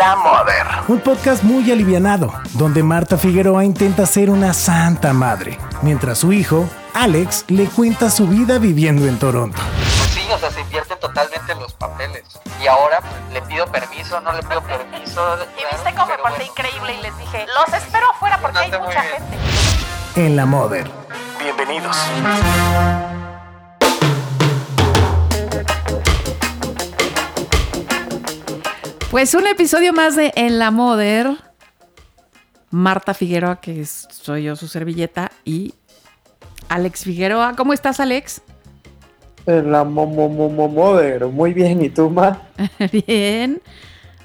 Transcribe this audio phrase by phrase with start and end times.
[0.00, 0.66] La Mother.
[0.88, 6.66] Un podcast muy alivianado, donde Marta Figueroa intenta ser una santa madre, mientras su hijo,
[6.94, 9.60] Alex, le cuenta su vida viviendo en Toronto.
[9.98, 12.24] Pues sí, o sea, se invierten totalmente los papeles.
[12.62, 15.36] Y ahora pues, le pido permiso, no le pido permiso.
[15.58, 19.02] Y viste cómo me porté increíble y les dije, los espero afuera porque hay mucha
[19.02, 19.36] gente.
[20.16, 20.90] En La Mother.
[21.42, 21.94] Bienvenidos.
[29.10, 31.30] Pues un episodio más de En la Moder.
[32.70, 35.74] Marta Figueroa, que soy yo su servilleta, y
[36.68, 37.56] Alex Figueroa.
[37.56, 38.42] ¿Cómo estás, Alex?
[39.46, 41.26] En la momo momo mother.
[41.26, 42.42] Muy bien, ¿y tú, Ma?
[43.06, 43.60] Bien.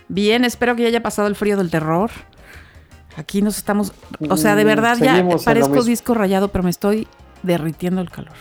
[0.08, 2.11] Bien, espero que ya haya pasado el frío del terror.
[3.17, 3.94] Aquí nos estamos.
[4.30, 7.08] O sea, de Mm, verdad ya parezco disco rayado, pero me estoy
[7.41, 8.33] derritiendo el calor.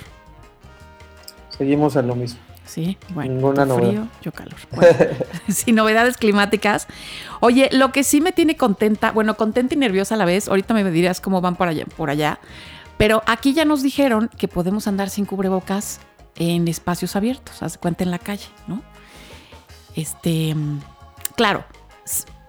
[1.56, 2.40] Seguimos en lo mismo.
[2.66, 3.34] Sí, bueno.
[3.34, 3.88] Ninguna novedad.
[3.90, 4.56] frío, yo calor.
[4.72, 4.96] Bueno,
[5.48, 6.86] sin novedades climáticas.
[7.40, 10.74] Oye, lo que sí me tiene contenta, bueno, contenta y nerviosa a la vez, ahorita
[10.74, 12.40] me dirás cómo van por allá, por allá,
[12.96, 16.00] pero aquí ya nos dijeron que podemos andar sin cubrebocas
[16.36, 18.82] en espacios abiertos, haz cuenta en la calle, ¿no?
[19.94, 20.54] Este,
[21.36, 21.64] claro,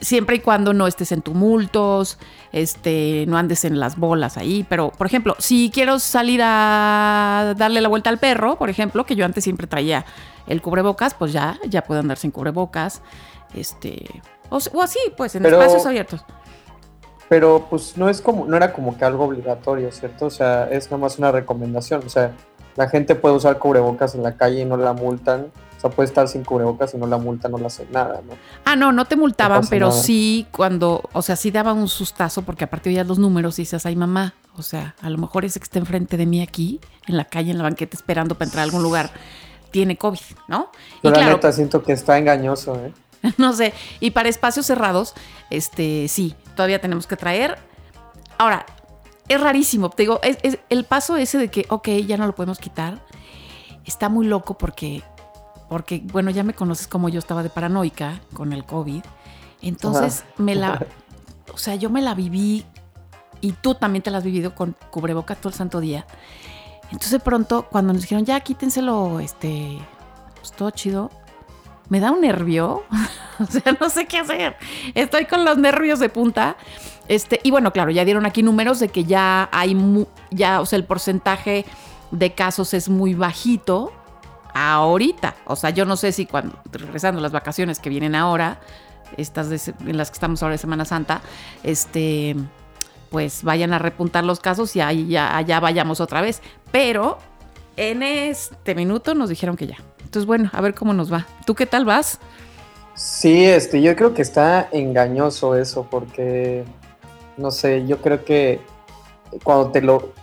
[0.01, 2.17] siempre y cuando no estés en tumultos,
[2.51, 7.81] este, no andes en las bolas ahí, pero por ejemplo, si quiero salir a darle
[7.81, 10.05] la vuelta al perro, por ejemplo, que yo antes siempre traía
[10.47, 13.01] el cubrebocas, pues ya, ya puedo andar sin cubrebocas,
[13.53, 16.23] este, o, así, pues en Pero- espacios abiertos.
[17.27, 20.27] Pero pues no es como, no era como que algo obligatorio, ¿cierto?
[20.27, 22.03] O sea, es nada más una recomendación.
[22.05, 22.33] O sea,
[22.75, 25.47] la gente puede usar cubrebocas en la calle y no la multan.
[25.89, 28.33] Sea, puede estar sin cubrebocas y no la multan, no le hacen nada, ¿no?
[28.65, 30.01] Ah, no, no te multaban, pero nada.
[30.01, 33.63] sí cuando, o sea, sí daba un sustazo porque a partir de los números y
[33.63, 36.79] dices, ay mamá, o sea, a lo mejor ese que está enfrente de mí aquí,
[37.07, 39.11] en la calle, en la banqueta, esperando para entrar a algún lugar,
[39.71, 40.71] tiene COVID, ¿no?
[41.03, 42.93] Yo y la claro, neta siento que está engañoso, ¿eh?
[43.37, 45.13] no sé, y para espacios cerrados,
[45.49, 47.57] este, sí, todavía tenemos que traer.
[48.37, 48.65] Ahora,
[49.27, 52.35] es rarísimo, te digo, es, es- el paso ese de que, ok, ya no lo
[52.35, 53.01] podemos quitar,
[53.85, 55.03] está muy loco porque,
[55.75, 59.03] porque, bueno, ya me conoces como yo estaba de paranoica con el COVID,
[59.61, 60.87] entonces me la,
[61.53, 62.65] o sea, yo me la viví
[63.41, 66.05] y tú también te la has vivido con cubreboca todo el santo día.
[66.85, 69.77] Entonces de pronto, cuando nos dijeron, ya quítenselo, este,
[70.35, 71.11] pues todo chido,
[71.89, 72.83] me da un nervio,
[73.39, 74.55] o sea, no sé qué hacer.
[74.93, 76.55] Estoy con los nervios de punta.
[77.09, 80.65] Este, y bueno, claro, ya dieron aquí números de que ya hay, mu- ya, o
[80.65, 81.65] sea, el porcentaje
[82.11, 83.91] de casos es muy bajito
[84.55, 85.35] ahorita.
[85.45, 88.59] O sea, yo no sé si cuando, regresando las vacaciones que vienen ahora,
[89.17, 91.21] estas de en las que estamos ahora de Semana Santa,
[91.61, 92.35] este,
[93.11, 96.41] pues vayan a repuntar los casos y ahí ya, allá vayamos otra vez.
[96.71, 97.17] Pero
[97.75, 99.77] en este minuto nos dijeron que ya.
[99.99, 101.27] Entonces, bueno, a ver cómo nos va.
[101.45, 102.19] ¿Tú qué tal vas?
[102.95, 106.63] Sí, este, yo creo que está engañoso eso, porque
[107.35, 108.61] no sé, yo creo que
[109.43, 110.13] cuando te lo.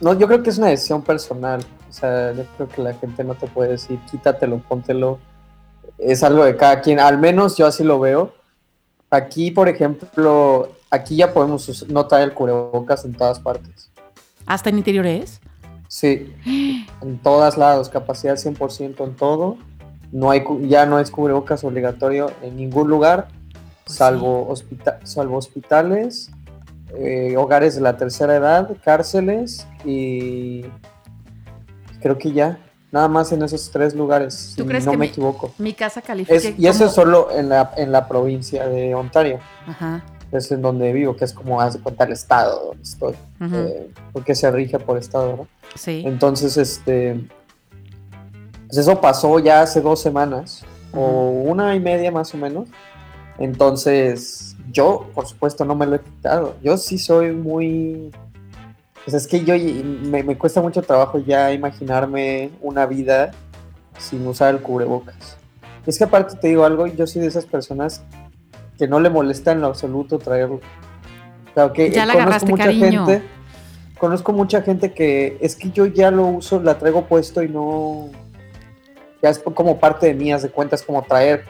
[0.00, 1.62] No, yo creo que es una decisión personal.
[1.88, 5.18] O sea, yo creo que la gente no te puede decir quítatelo, póntelo.
[5.98, 7.00] Es algo de cada quien.
[7.00, 8.34] Al menos yo así lo veo.
[9.10, 13.90] Aquí, por ejemplo, aquí ya podemos us- no traer el cubrebocas en todas partes.
[14.46, 15.40] ¿Hasta en interiores?
[15.88, 16.34] Sí,
[17.00, 19.56] en todas lados, capacidad 100% en todo.
[20.12, 23.28] No hay, ya no es cubrebocas obligatorio en ningún lugar,
[23.84, 26.30] Pues salvo, hospita- salvo hospitales,
[26.96, 30.64] eh, hogares de la tercera edad, cárceles y
[32.06, 32.58] creo que ya,
[32.92, 35.52] nada más en esos tres lugares, ¿Tú si crees no que me mi- equivoco.
[35.58, 36.36] Mi casa califica.
[36.36, 40.04] Es- y eso es solo en la, en la provincia de Ontario, Ajá.
[40.30, 43.90] es en donde vivo, que es como, haz de cuenta, el estado donde estoy, eh,
[44.12, 45.48] porque se rige por estado, ¿no?
[45.74, 46.02] sí.
[46.06, 47.20] Entonces, este.
[48.68, 52.68] Pues eso pasó ya hace dos semanas, o una y media más o menos.
[53.38, 56.56] Entonces, yo, por supuesto, no me lo he quitado.
[56.62, 58.10] Yo sí soy muy.
[59.06, 63.30] Pues es que yo me, me cuesta mucho trabajo ya imaginarme una vida
[63.98, 65.38] sin usar el cubrebocas.
[65.86, 68.02] Es que aparte te digo algo, yo soy de esas personas
[68.76, 70.56] que no le molesta en lo absoluto traerlo.
[70.56, 73.06] O sea, que Ya agarraste mucha cariño.
[73.06, 73.24] gente,
[73.96, 78.10] conozco mucha gente que es que yo ya lo uso, la traigo puesto y no,
[79.22, 81.44] ya es como parte de mí, de cuentas como traer,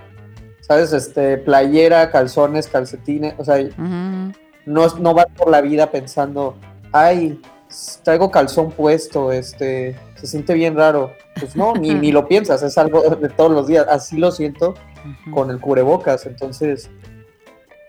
[0.61, 0.93] ¿sabes?
[0.93, 6.57] Este, playera, calzones, calcetines, o sea, no, no vas por la vida pensando,
[7.01, 7.41] ay,
[8.05, 11.13] traigo calzón puesto, este, se siente bien raro.
[11.39, 13.87] Pues no, ni, ni lo piensas, es algo de todos los días.
[13.89, 14.75] Así lo siento
[15.33, 16.91] con el cubrebocas, entonces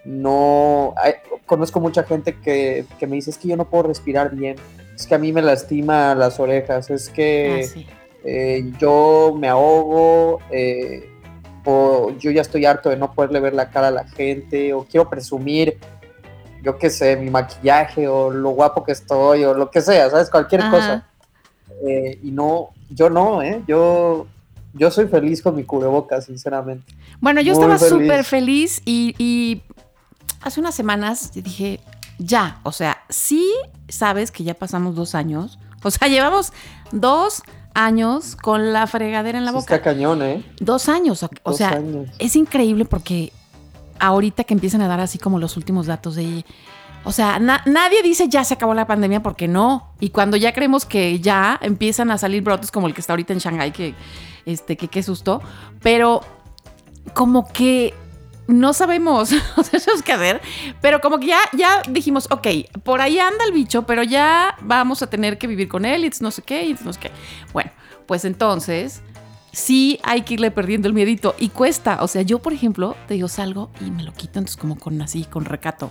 [0.06, 1.16] no, hay-
[1.46, 4.56] conozco mucha gente que, que me dice, es que yo no puedo respirar bien,
[4.96, 7.88] es que a mí me lastima las orejas, es que Ah, sí.
[8.24, 11.10] eh, yo me ahogo, eh,
[11.66, 14.86] o yo ya estoy harto de no poderle ver la cara a la gente, o
[14.86, 15.78] quiero presumir,
[16.68, 20.30] yo qué sé, mi maquillaje, o lo guapo que estoy, o lo que sea, ¿sabes?
[20.30, 20.72] Cualquier Ajá.
[20.72, 21.08] cosa.
[21.88, 23.64] Eh, y no, yo no, ¿eh?
[23.66, 24.28] Yo,
[24.74, 26.94] yo soy feliz con mi cubrebocas, sinceramente.
[27.22, 28.04] Bueno, yo Muy estaba feliz.
[28.04, 29.62] súper feliz y, y
[30.42, 31.80] hace unas semanas dije,
[32.20, 33.50] ya, o sea, sí
[33.88, 35.60] sabes que ya pasamos dos años.
[35.84, 36.52] O sea, llevamos
[36.92, 37.44] dos
[37.76, 39.76] años con la fregadera en la Sí boca.
[39.76, 40.44] está cañón, ¿eh?
[40.60, 42.10] Dos años, o, o Dos sea, años.
[42.20, 43.32] es increíble porque
[44.00, 46.46] ahorita que empiezan a dar así como los últimos datos de...
[47.04, 49.94] O sea, na- nadie dice ya se acabó la pandemia porque no.
[50.00, 53.34] Y cuando ya creemos que ya empiezan a salir brotes como el que está ahorita
[53.34, 53.94] en Shanghái, que
[54.46, 55.42] este, que qué susto.
[55.82, 56.22] Pero
[57.14, 57.94] como que
[58.48, 60.42] no sabemos, o sea, eso es que hacer.
[60.82, 62.48] Pero como que ya, ya dijimos, ok,
[62.84, 66.12] por ahí anda el bicho, pero ya vamos a tener que vivir con él y
[66.20, 67.12] no sé qué, y no sé qué.
[67.54, 67.72] Bueno,
[68.06, 69.02] pues entonces
[69.58, 71.98] sí hay que irle perdiendo el miedito y cuesta.
[72.04, 75.02] O sea, yo, por ejemplo, te digo, salgo y me lo quito, entonces como con
[75.02, 75.90] así, con recato.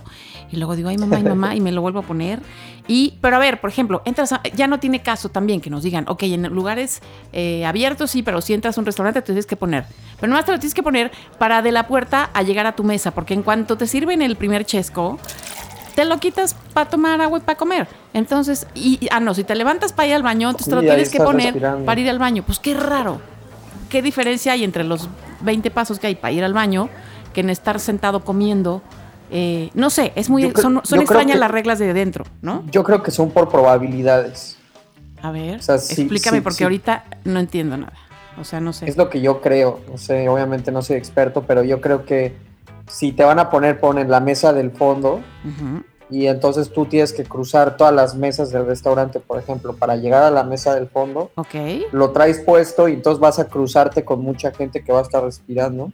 [0.49, 2.39] Y luego digo, ay, mamá, ay, mamá, y me lo vuelvo a poner.
[2.87, 5.83] Y, pero a ver, por ejemplo, entras a- ya no tiene caso también que nos
[5.83, 7.01] digan, ok, en lugares
[7.33, 9.83] eh, abiertos sí, pero si entras a un restaurante te tienes que poner.
[10.17, 12.85] Pero nomás te lo tienes que poner para de la puerta a llegar a tu
[12.85, 15.19] mesa, porque en cuanto te sirven el primer chesco,
[15.93, 17.87] te lo quitas para tomar agua y para comer.
[18.13, 21.09] Entonces, y, ah, no, si te levantas para ir al baño, entonces te lo tienes
[21.09, 21.85] que poner respirando.
[21.85, 22.43] para ir al baño.
[22.45, 23.19] Pues qué raro.
[23.89, 25.09] ¿Qué diferencia hay entre los
[25.41, 26.89] 20 pasos que hay para ir al baño
[27.33, 28.81] que en estar sentado comiendo?
[29.29, 32.63] Eh, no sé, es muy, creo- son, extrañas que- las reglas de dentro, ¿no?
[32.71, 34.57] Yo creo que son por probabilidades.
[35.21, 36.63] A ver, O sea, sí, explícame sí, porque sí.
[36.63, 37.93] ahorita no entiendo nada.
[38.39, 38.87] O sea, no sé.
[38.87, 39.81] Es lo que yo creo.
[39.89, 42.35] No sé, obviamente no soy experto, pero yo creo que
[42.87, 45.83] si te van a poner, ponen la mesa del fondo Ujú.
[46.09, 50.23] Y entonces tú tienes que cruzar todas las mesas del restaurante, por ejemplo, para llegar
[50.23, 51.31] a la mesa del fondo.
[51.35, 51.55] Ok.
[51.91, 55.23] Lo traes puesto y entonces vas a cruzarte con mucha gente que va a estar
[55.23, 55.91] respirando.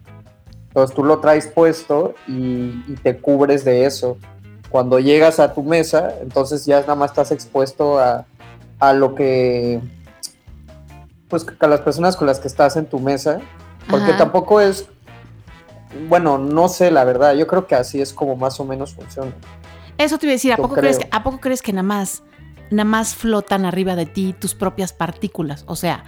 [0.68, 4.18] Entonces tú lo traes puesto y, y te cubres de eso.
[4.69, 8.25] Cuando llegas a tu mesa, entonces ya nada más estás expuesto a,
[8.80, 9.80] a lo que,
[11.30, 13.39] pues a las personas con las que estás en tu mesa,
[13.89, 14.18] porque Ajá.
[14.18, 14.88] tampoco es,
[16.10, 19.31] bueno, no sé la verdad, yo creo que así es como más o menos funciona.
[20.03, 21.07] Eso te iba a decir, ¿a poco, crees que.
[21.09, 22.23] ¿a poco crees que nada más,
[22.69, 25.63] nada más flotan arriba de ti tus propias partículas?
[25.65, 26.03] O sea,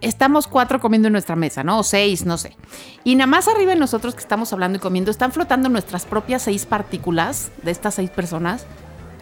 [0.00, 1.80] estamos cuatro comiendo en nuestra mesa, ¿no?
[1.80, 2.56] O seis, no sé.
[3.02, 6.42] Y nada más arriba de nosotros que estamos hablando y comiendo, están flotando nuestras propias
[6.42, 8.66] seis partículas de estas seis personas.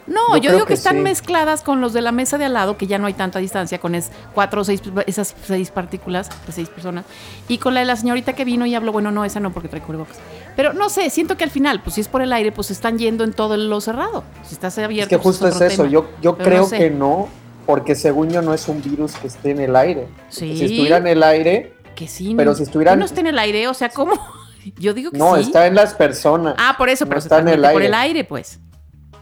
[0.09, 1.03] No, Yo digo que, que están sí.
[1.03, 3.79] mezcladas con los de la mesa de al lado, que ya no hay tanta distancia,
[3.79, 7.05] con es cuatro o seis, esas seis partículas de seis personas.
[7.47, 9.69] Y con la de la señorita que vino y habló, bueno, no, esa no, porque
[9.69, 10.17] trae cubrebocas.
[10.57, 12.99] Pero no sé, siento que al final, pues si es por el aire, pues están
[12.99, 14.25] yendo en todo lo cerrado.
[14.45, 15.93] Si estás Es abierto, que pues, justo es eso, tema.
[15.93, 16.79] yo, yo Pero creo no sé.
[16.79, 17.29] que no,
[17.67, 20.09] porque según yo no es un virus que esté en el aire.
[20.31, 20.57] Sí.
[20.57, 22.33] Si estuviera en el aire, Que sí.
[22.37, 24.15] Pero no- si estuvieran- No está en el aire, o sea, ¿cómo?
[24.79, 25.43] Yo digo que no, sí.
[25.43, 26.55] está en las personas.
[26.59, 27.87] Ah, por eso, no pero está en el transmite por aire.
[27.89, 28.59] el aire, pues.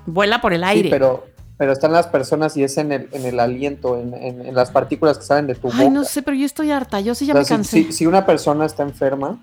[0.06, 0.84] Vuela por el aire.
[0.84, 1.26] Sí, pero,
[1.58, 4.70] pero están las personas y es en el, en el aliento, en, en- en las
[4.70, 5.90] partículas que salen de tu Ay, boca.
[5.90, 7.00] no sé, pero yo estoy harta.
[7.00, 7.92] Yo sí ya O sea, me si- cansé.
[7.92, 9.38] si, si una persona está enferma,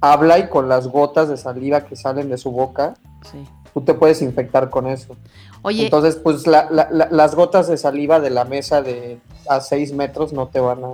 [0.00, 2.94] habla y con las gotas de saliva que salen de su boca,
[3.30, 3.38] sí.
[3.74, 5.16] tú te puedes infectar con eso.
[5.62, 9.18] Oye, Entonces, pues la- la- la- las gotas de saliva de la mesa de
[9.48, 10.88] a 6 metros no te van a...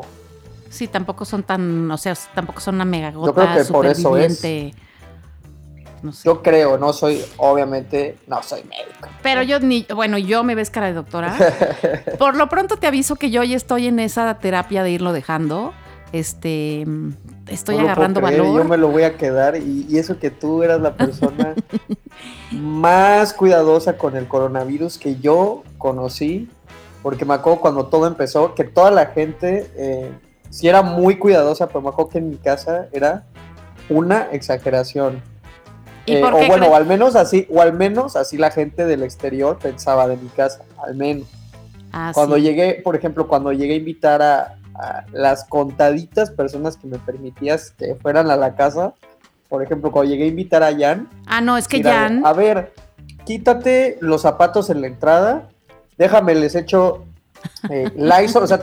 [0.71, 3.87] sí, tampoco son tan, o sea, tampoco son una mega gota Yo creo que por
[3.87, 4.41] eso es.
[6.03, 6.07] Superviviente.
[6.07, 6.29] No sé.
[6.29, 9.09] Yo creo, no soy, obviamente, no soy médico.
[9.23, 11.37] Pero yo ni, bueno, yo me ves cara de doctora.
[12.19, 15.73] Por lo pronto te aviso que yo ya estoy en esa terapia de irlo dejando.
[16.13, 16.85] Este,
[17.49, 18.63] estoy No agarrando creer, valor.
[18.63, 21.55] Yo me lo voy a quedar y, y eso que tú eras la persona
[22.53, 26.51] más cuidadosa con el coronavirus que yo conocí,
[27.03, 30.13] porque me acuerdo cuando todo empezó, que toda la gente eh,
[30.51, 33.25] sí era muy cuidadosa, pero me acuerdo que en mi casa era
[33.89, 35.23] una exageración.
[36.07, 36.69] ¿Y Eh, o bueno, crees?
[36.69, 40.29] o al menos así, o al menos así la gente del exterior pensaba de mi
[40.29, 41.27] casa, al menos.
[41.93, 42.43] Ah, Cuando sí.
[42.43, 47.71] llegué, por ejemplo, cuando llegué a invitar a, a las contaditas personas que me permitías
[47.73, 48.95] que fueran a la casa,
[49.49, 52.25] por ejemplo, cuando llegué a invitar a Jan, Ah, no, es que Jan.
[52.25, 52.73] a ver,
[53.25, 55.49] quítate los zapatos en la entrada,
[55.99, 57.05] déjame, les echo
[57.71, 58.61] eh, Lysol, o sea,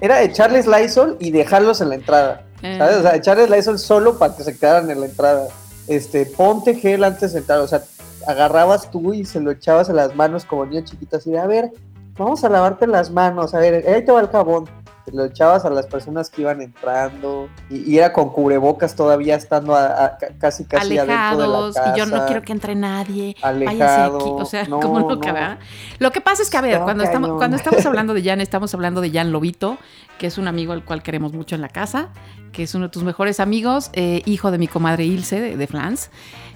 [0.00, 2.96] era echarles Lysol y dejarlos en la entrada, ¿sabes?
[2.96, 5.48] O sea, echarles Lysol solo para que se quedaran en la entrada.
[5.88, 7.82] Este, ponte gel antes de entrar, o sea,
[8.26, 11.46] agarrabas tú y se lo echabas en las manos como niño chiquito, así de, a
[11.46, 11.72] ver,
[12.18, 14.68] vamos a lavarte las manos, a ver, ahí te va el jabón.
[15.12, 19.74] Lo echabas a las personas que iban entrando y, y era con cubrebocas todavía estando
[19.74, 21.92] a- a- ca- casi casi adentro de la alejados casa.
[21.94, 23.36] y yo no quiero que entre nadie.
[23.42, 24.16] Alejado.
[24.18, 24.28] aquí.
[24.30, 25.34] O sea, No, como loca, no.
[25.34, 25.58] ¿verdad?
[25.98, 28.40] Lo que pasa es que, a ver, Está cuando estamos, cuando estamos hablando de Jan,
[28.40, 29.78] estamos hablando de Jan Lobito,
[30.18, 32.08] que es un amigo al cual queremos mucho en la casa,
[32.52, 35.66] que es uno de tus mejores amigos, eh, hijo de mi comadre Ilse de, de
[35.66, 36.10] Flans.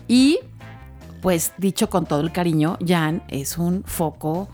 [0.08, 0.40] Y,
[1.22, 4.48] pues, dicho con todo el cariño, Jan es un foco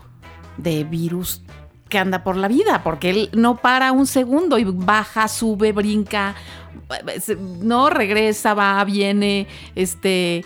[0.57, 1.41] de virus
[1.89, 6.35] que anda por la vida, porque él no para un segundo y baja, sube, brinca,
[7.61, 10.45] no regresa, va, viene, este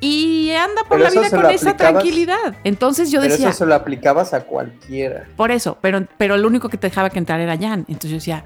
[0.00, 2.56] y anda por Pero la vida con lo esa tranquilidad.
[2.64, 5.28] Entonces yo Pero decía, eso se lo aplicabas a cualquiera.
[5.36, 7.84] por eso, pero, pero el único que te dejaba que entrar era Jan.
[7.86, 8.44] Entonces yo decía,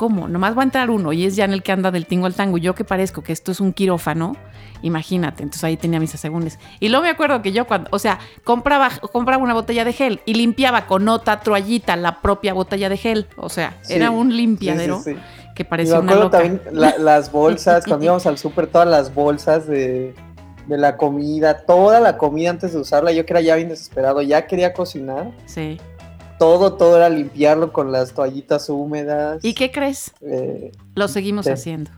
[0.00, 0.28] ¿cómo?
[0.28, 2.56] Nomás va a entrar uno y es Jan el que anda del tingo al tango.
[2.56, 4.34] Yo que parezco que esto es un quirófano,
[4.80, 5.42] imagínate.
[5.42, 6.58] Entonces ahí tenía mis asegúnes.
[6.80, 10.20] Y luego me acuerdo que yo cuando, o sea, compraba, compraba una botella de gel
[10.24, 13.26] y limpiaba con otra toallita la propia botella de gel.
[13.36, 15.20] O sea, Sí, era un limpiadero sí, sí.
[15.54, 16.38] que parecía me una loca.
[16.38, 20.14] también la- las bolsas, cuando íbamos al súper, todas las bolsas de,
[20.66, 24.22] de la comida, toda la comida antes de usarla, yo que era ya bien desesperado,
[24.22, 25.78] ya quería cocinar, Sí.
[26.40, 29.44] Todo, todo era limpiarlo con las toallitas húmedas.
[29.44, 30.12] ¿Y qué crees?
[30.22, 31.90] Eh, Lo seguimos haciendo.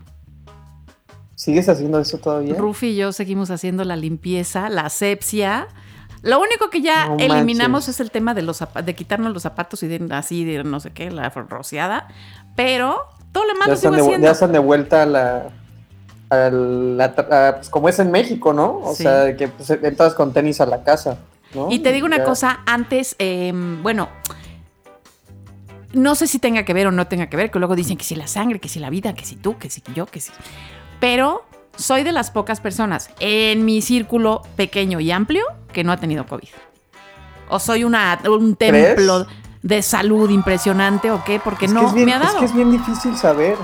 [1.36, 2.54] ¿Sigues haciendo eso todavía?
[2.56, 5.68] Rufi y yo seguimos haciendo la limpieza, la asepsia.
[6.22, 7.94] Lo único que ya No eliminamos manches.
[7.96, 10.90] es el tema de los de quitarnos los zapatos y de así de no sé
[10.90, 12.08] qué, la rociada.
[12.56, 12.96] Pero
[13.30, 14.26] todo lo demás lo sigo haciendo.
[14.26, 15.42] ya están de vuelta a la...
[16.30, 18.78] a la tra- a, pues, como es en México, ¿no?
[18.82, 19.04] O Sí.
[19.04, 21.16] sea, que pues, entras con tenis a la casa,
[21.54, 21.68] ¿no?
[21.70, 22.24] Y te digo una Ya.
[22.24, 24.08] cosa, antes, eh, bueno,
[25.92, 28.04] no sé si tenga que ver o no tenga que ver, que luego dicen que
[28.04, 30.32] si la sangre, que si la vida, que si tú, que si yo, que si.
[31.00, 31.44] Pero
[31.76, 36.26] soy de las pocas personas en mi círculo pequeño y amplio que no ha tenido
[36.26, 36.48] COVID.
[37.48, 38.94] O soy una, un ¿Crees?
[38.96, 39.26] templo
[39.62, 42.34] de salud impresionante o qué, porque Es no bien- me ha dado.
[42.36, 43.56] Es que es bien difícil saber.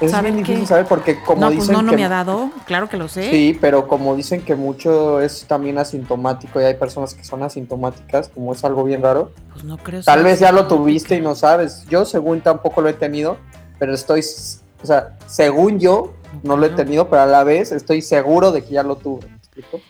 [0.00, 2.08] Es ¿Saber bien difícil saber porque como no, pues dicen no, no que me ha
[2.08, 3.30] dado, claro que lo sé.
[3.30, 8.28] Sí, pero como dicen que mucho es también asintomático y hay personas que son asintomáticas,
[8.28, 9.32] como es algo bien raro.
[9.52, 10.02] Pues no creo.
[10.02, 11.84] Tal vez ya lo tuviste y no sabes.
[11.88, 13.38] Yo según tampoco lo he tenido,
[13.80, 16.14] pero estoy, o sea, según yo
[16.44, 19.26] no lo he tenido, pero a la vez estoy seguro de que ya lo tuve.
[19.26, 19.80] ¿me explico?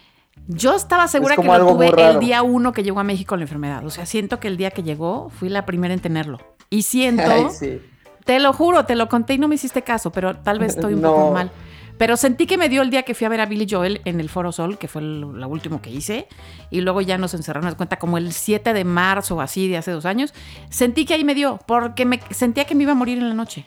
[0.47, 3.43] Yo estaba segura que como lo tuve el día uno que llegó a México la
[3.43, 3.85] enfermedad.
[3.85, 6.39] O sea, siento que el día que llegó fui la primera en tenerlo.
[6.71, 7.83] Y siento, Ay, sí.
[8.29, 10.93] Te lo juro, te lo conté y no me hiciste caso, pero tal vez estoy
[10.93, 11.15] un No.
[11.15, 11.51] poco mal.
[11.97, 14.21] Pero sentí que me dio el día que fui a ver a Billy Joel en
[14.21, 16.29] el Foro Sol, que fue lo último que hice,
[16.71, 19.93] y luego ya nos encerraron, cuenta, como el 7 de marzo o así, de hace
[19.93, 20.35] dos años.
[20.69, 23.35] Sentí que ahí me dio, porque me sentía que me iba a morir en la
[23.35, 23.65] noche.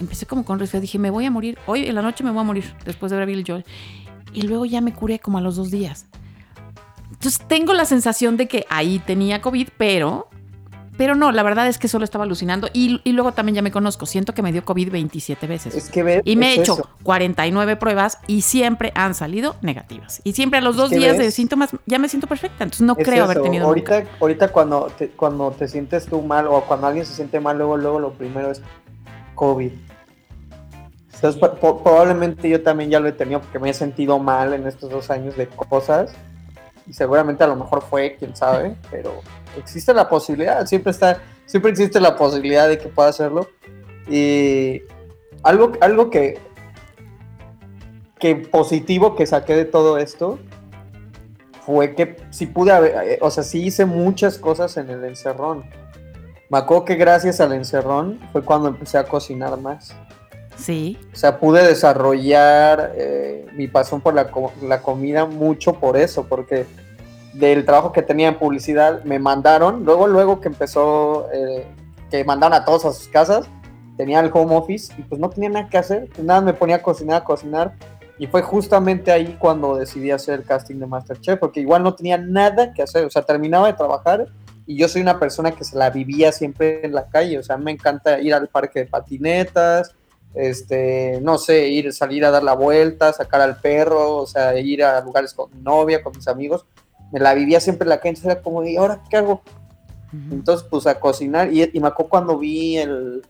[0.00, 2.40] Empecé como con resfriado, dije, me voy a morir, hoy en la noche me voy
[2.40, 3.64] a morir, después de ver a Billy Joel.
[4.34, 6.06] Y luego ya me curé como a los dos días.
[7.12, 10.28] Entonces tengo la sensación de que ahí tenía COVID, pero,
[10.96, 12.68] pero no, la verdad es que solo estaba alucinando.
[12.72, 15.74] Y, y luego también ya me conozco, siento que me dio COVID 27 veces.
[15.74, 16.88] Es que ves, Y me he hecho eso.
[17.02, 20.20] 49 pruebas y siempre han salido negativas.
[20.24, 22.64] Y siempre a los dos días de síntomas ya me siento perfecta.
[22.64, 24.10] Entonces no Es creo haber tenido ahorita, nunca.
[24.20, 27.76] ahorita cuando te, cuando te sientes tú mal o cuando alguien se siente mal, luego,
[27.76, 28.62] luego lo primero es
[29.34, 29.70] COVID.
[31.14, 34.66] Entonces, po- probablemente yo también ya lo he tenido porque me he sentido mal en
[34.66, 36.12] estos dos años de cosas.
[36.86, 39.20] Y seguramente a lo mejor fue, quién sabe, pero
[39.56, 43.48] existe la posibilidad, siempre está, siempre existe la posibilidad de que pueda hacerlo.
[44.08, 44.82] Y
[45.42, 46.38] algo, algo que,
[48.18, 50.38] que positivo que saqué de todo esto
[51.64, 55.64] fue que sí pude haber, eh, o sea, sí hice muchas cosas en el encerrón.
[56.48, 59.94] Me acuerdo que gracias al encerrón fue cuando empecé a cocinar más.
[60.56, 64.30] Sí, O sea, pude desarrollar eh, mi pasión por la,
[64.62, 66.64] la comida mucho por eso, porque
[67.38, 71.66] del trabajo que tenía en publicidad me mandaron, luego, luego que empezó, eh,
[72.10, 73.46] que mandaron a todos a sus casas,
[73.96, 76.76] tenía el home office y pues no tenía nada que hacer, pues nada, me ponía
[76.76, 77.74] a cocinar, a cocinar,
[78.18, 82.16] y fue justamente ahí cuando decidí hacer el casting de Masterchef, porque igual no tenía
[82.16, 84.28] nada que hacer, o sea, terminaba de trabajar
[84.66, 87.56] y yo soy una persona que se la vivía siempre en la calle, o sea,
[87.58, 89.94] me encanta ir al parque de patinetas,
[90.34, 94.82] este, no sé, ir, salir a dar la vuelta, sacar al perro, o sea, ir
[94.82, 96.66] a lugares con mi novia, con mis amigos,
[97.12, 99.42] me la vivía siempre en la calle, entonces era como, ¿y ahora qué hago?
[100.30, 103.22] Entonces, pues a cocinar, y, y me acuerdo cuando vi el,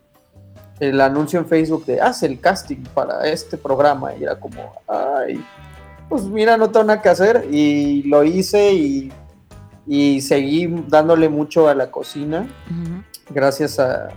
[0.79, 5.43] el anuncio en Facebook de, haz el casting para este programa, y era como, ay,
[6.09, 9.13] pues mira, no tengo nada que hacer, y lo hice, y,
[9.87, 12.47] y seguí dándole mucho a la cocina,
[13.31, 14.09] gracias a,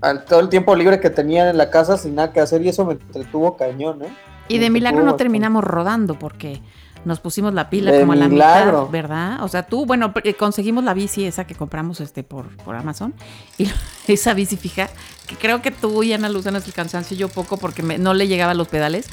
[0.00, 2.68] al todo el tiempo libre que tenía en la casa sin nada que hacer y
[2.68, 4.12] eso me entretuvo cañón, ¿eh?
[4.48, 6.60] Y de milagro no terminamos rodando porque
[7.04, 8.80] nos pusimos la pila De como a la milagro.
[8.82, 9.42] mitad, ¿verdad?
[9.42, 13.14] O sea, tú, bueno, eh, conseguimos la bici esa que compramos este por, por Amazon.
[13.58, 13.68] Y
[14.08, 14.88] esa bici fija,
[15.26, 18.28] que creo que tú y Ana Luz el cansancio, yo poco porque me- no le
[18.28, 19.06] llegaba a los pedales.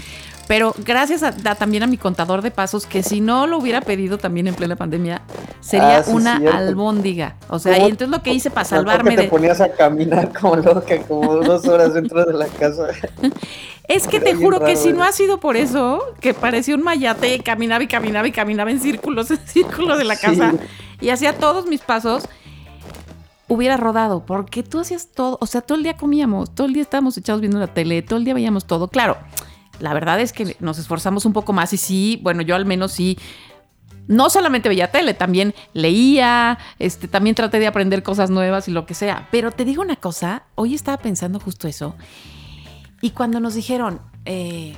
[0.48, 3.82] Pero gracias a- a- también a mi contador de pasos, que si no lo hubiera
[3.82, 5.22] pedido también en plena pandemia,
[5.62, 6.58] sería Ah, sí, una cierto.
[6.58, 7.36] albóndiga.
[7.50, 9.28] O sea, y entonces lo que hice para salvarme que te de...
[9.30, 12.88] ponías a caminar como loca, como dos horas dentro de la casa.
[13.90, 17.40] Es que te juro que si no ha sido por eso, que parecía un mayate,
[17.40, 20.22] caminaba y caminaba y caminaba en círculos, en círculos de la Sí.
[20.28, 20.54] casa
[21.02, 22.28] y hacía todos mis pasos,
[23.48, 26.84] hubiera rodado, porque tú hacías todo, o sea, todo el día comíamos, todo el día
[26.84, 28.90] estábamos echados viendo la tele, todo el día veíamos todo.
[28.90, 29.18] Claro,
[29.80, 32.92] la verdad es que nos esforzamos un poco más y sí, bueno, yo al menos
[32.92, 33.18] sí.
[34.08, 38.86] No solamente veía tele, también leía, este, también traté de aprender cosas nuevas y lo
[38.88, 39.28] que sea.
[39.32, 41.96] Pero te digo una cosa, hoy estaba pensando justo eso.
[43.02, 44.76] Y cuando nos dijeron, eh,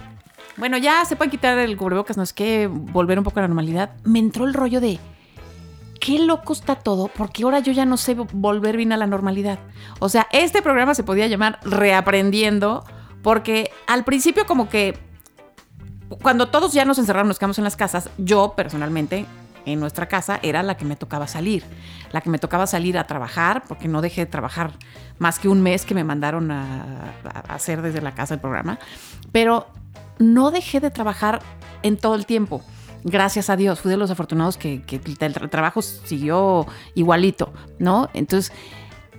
[0.57, 3.47] bueno, ya se pueden quitar el cubrebocas, no es que volver un poco a la
[3.47, 4.99] normalidad, me entró el rollo de
[5.99, 9.59] qué loco está todo, porque ahora yo ya no sé volver bien a la normalidad.
[9.99, 12.83] O sea, este programa se podía llamar Reaprendiendo,
[13.21, 14.97] porque al principio como que
[16.21, 19.25] cuando todos ya nos encerraron, nos quedamos en las casas, yo personalmente
[19.65, 21.63] en nuestra casa era la que me tocaba salir,
[22.11, 24.73] la que me tocaba salir a trabajar, porque no dejé de trabajar
[25.19, 27.13] más que un mes que me mandaron a,
[27.47, 28.79] hacer desde la casa el programa,
[29.31, 29.67] pero
[30.19, 31.41] no dejé de trabajar
[31.83, 32.61] en todo el tiempo.
[33.03, 38.09] Gracias a Dios, fui de los afortunados que, el tra- trabajo siguió igualito, ¿no?
[38.13, 38.53] Entonces,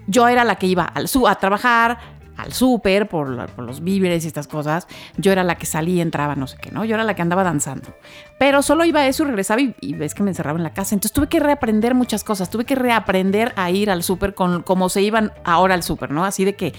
[0.07, 1.99] yo era la que iba al a trabajar,
[2.37, 3.29] al súper por,
[3.61, 4.87] los víveres y estas cosas.
[5.17, 6.85] Yo era la que salía, entraba, no sé qué, ¿no?
[6.85, 7.95] Yo era la que andaba danzando.
[8.39, 10.95] Pero solo iba a eso y regresaba y, ves que me encerraba en la casa.
[10.95, 12.51] Entonces tuve que reaprender muchas cosas.
[12.51, 16.25] Tuve que reaprender a ir al súper como se iban ahora al súper, ¿no?
[16.25, 16.73] Así de que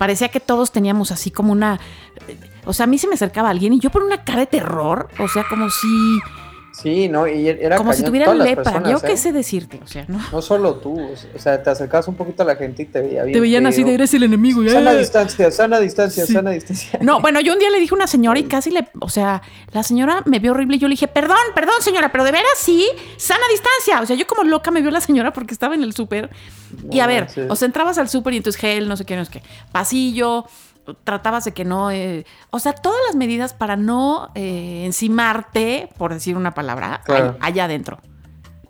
[0.00, 1.78] parecía que todos teníamos así como una...
[2.64, 5.08] O sea, a mí se me acercaba alguien y yo por una cara de terror,
[5.18, 6.20] o sea, como si...
[6.72, 7.26] Sí, ¿no?
[7.26, 8.62] Y era como si cañón, tuviera todas las lepra.
[8.64, 9.16] personas, Yo qué ¿eh?
[9.16, 10.18] sé decirte, o sea, ¿no?
[10.30, 13.24] No solo tú, o sea, te acercabas un poquito a la gente y te veía
[13.24, 13.34] bien.
[13.34, 14.62] Te veían así de eres el enemigo.
[14.62, 16.32] y, Sana distancia, sana distancia, Sí.
[16.32, 16.98] sana distancia.
[17.02, 19.42] No, bueno, yo un día le dije a una señora y casi le, o sea,
[19.72, 22.50] la señora me vio horrible y yo le dije, perdón, perdón señora, pero de veras
[22.56, 22.86] sí,
[23.16, 24.00] sana distancia.
[24.02, 26.30] O sea, yo como loca me vio la señora porque estaba en el súper.
[26.90, 29.24] y a ver, o sea, entrabas al súper y entonces gel, no sé qué, no
[29.24, 30.44] sé qué, pasillo,
[31.04, 36.12] tratabas de que no, eh, o sea, todas las medidas para no eh, encimarte, por
[36.14, 37.30] decir una palabra, Claro.
[37.30, 37.98] all- allá adentro.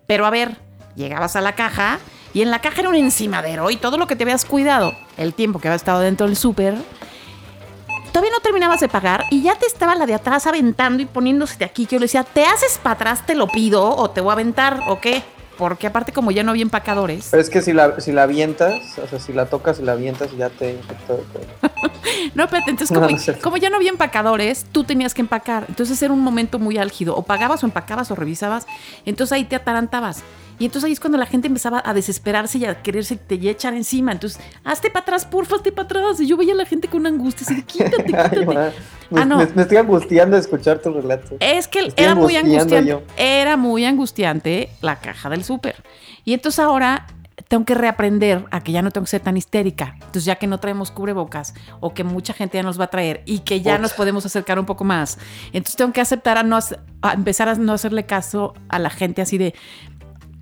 [0.07, 0.57] Pero a ver,
[0.97, 1.99] llegabas a la caja
[2.33, 5.35] y en la caja era un encimadero y todo lo que te habías cuidado, el
[5.35, 6.75] tiempo que habías estado dentro del súper,
[8.13, 11.57] todavía no terminabas de pagar y ya te estaba la de atrás aventando y poniéndose
[11.59, 11.87] de aquí.
[11.87, 14.33] Que yo le decía, ¿te haces para atrás, te lo pido o te voy a
[14.33, 15.23] aventar o qué?
[15.61, 17.29] Porque aparte como ya no había empacadores.
[17.31, 19.93] Pero es que si la, si la avientas, o sea, si la tocas y la
[19.93, 21.23] avientas, ya te infectó.
[22.35, 25.67] No, espérate, entonces como, no como ya no había empacadores, tú tenías que empacar.
[25.69, 27.15] Entonces era un momento muy álgido.
[27.15, 28.67] O pagabas o empacabas o revisabas.
[29.05, 30.23] Entonces ahí te atarantabas.
[30.61, 33.49] Y entonces ahí es cuando la gente empezaba a desesperarse y a quererse te y
[33.49, 34.13] a echar encima.
[34.13, 36.21] Entonces, hazte para atrás, porfa, hazte para atrás.
[36.21, 38.47] Y yo veía a la gente con angustia, así quítate, Ay, quítate.
[38.47, 38.71] ma,
[39.11, 39.39] me, Ah, no.
[39.39, 41.37] me- me estoy angustiando de escuchar tu relato.
[41.41, 42.99] Es que era muy angustiante.
[43.17, 45.83] Era muy angustiante la caja del súper.
[46.25, 47.07] Y entonces ahora
[47.49, 49.95] tengo que reaprender a que ya no tengo que ser tan histérica.
[49.95, 53.23] Entonces ya que no traemos cubrebocas o que mucha gente ya nos va a traer
[53.27, 55.19] y que ya nos podemos acercar un poco más.
[55.53, 56.59] Entonces tengo que aceptar a no
[57.03, 59.55] a empezar a no hacerle caso a la gente así de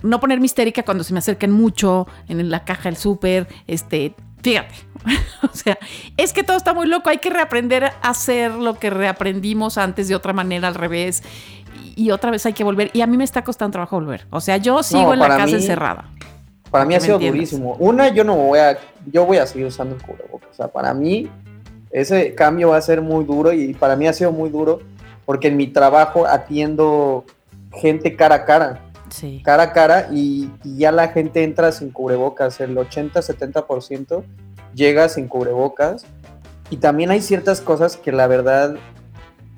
[0.02, 4.74] no ponerme histérica cuando se me acerquen mucho en la caja del súper, este, fíjate.
[5.42, 5.78] o sea,
[6.16, 10.08] es que todo está muy loco, hay que reaprender a hacer lo que reaprendimos antes
[10.08, 11.22] de otra manera al revés
[11.96, 14.26] y, otra vez hay que volver y a mí me está costando trabajo volver.
[14.30, 16.11] O sea, yo sigo en la casa mí- encerrada.
[16.70, 17.76] Para mí ha sido durísimo.
[17.78, 20.50] Una, yo no voy a, yo voy a seguir usando el cubrebocas.
[20.50, 21.28] O sea, para mí
[21.90, 24.80] ese cambio va a ser muy duro y para mí ha sido muy duro
[25.24, 27.24] porque en mi trabajo atiendo
[27.72, 29.42] gente cara a cara, Sí.
[29.44, 32.60] cara a cara y, y ya la gente entra sin cubrebocas.
[32.60, 34.22] El 80-70%
[34.74, 36.04] llega sin cubrebocas
[36.70, 38.76] y también hay ciertas cosas que la verdad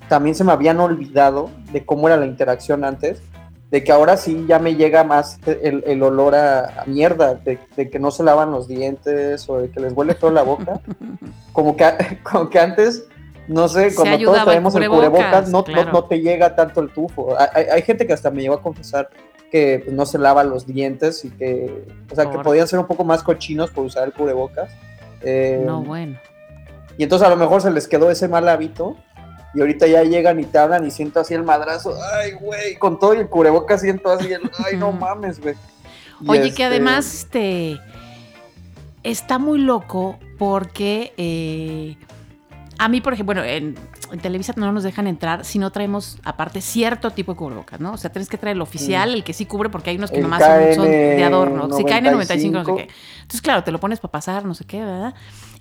[0.07, 3.21] también se me habían olvidado de cómo era la interacción antes,
[3.69, 7.57] de que ahora sí ya me llega más el, el olor a, a mierda, de,
[7.77, 10.81] de que no se lavan los dientes o de que les huele toda la boca.
[11.53, 13.05] Como que, a- como que antes,
[13.47, 15.09] no sé, cuando todos traemos el cubrebocas,
[15.45, 15.91] cubrebocas, no, no- claro.
[15.91, 17.35] no te llega tanto el tufo.
[17.53, 19.09] Hay- hay gente que hasta me llegó a confesar
[19.51, 22.87] que pues, no se lava los dientes y que, o sea, que podían ser un
[22.87, 24.71] poco más cochinos por usar el cubrebocas.
[25.21, 26.17] Eh, No, bueno.
[26.97, 28.95] y entonces a lo mejor se les quedó ese mal hábito.
[29.53, 31.93] Y ahorita ya llegan y te hablan y siento así el madrazo.
[32.13, 34.49] Ay, güey, con todo y el cubrebocas siento así el.
[34.65, 35.55] Ay, no mames, güey.
[36.25, 37.81] Oye, este, que además este
[39.03, 41.97] está muy loco porque eh,
[42.83, 43.75] A mí, por ejemplo, bueno, en,
[44.11, 47.91] en Televisa no nos dejan entrar si no traemos aparte cierto tipo de cubrebocas, ¿no?
[47.93, 50.17] O sea, tienes que traer el oficial, el que sí cubre, porque hay unos que
[50.17, 51.77] El nomás son, son de adorno.
[51.77, 52.75] Si caen en 95, no sé 95.
[52.75, 52.93] qué.
[53.21, 55.13] Entonces, claro, te lo pones para pasar, no sé qué, ¿verdad?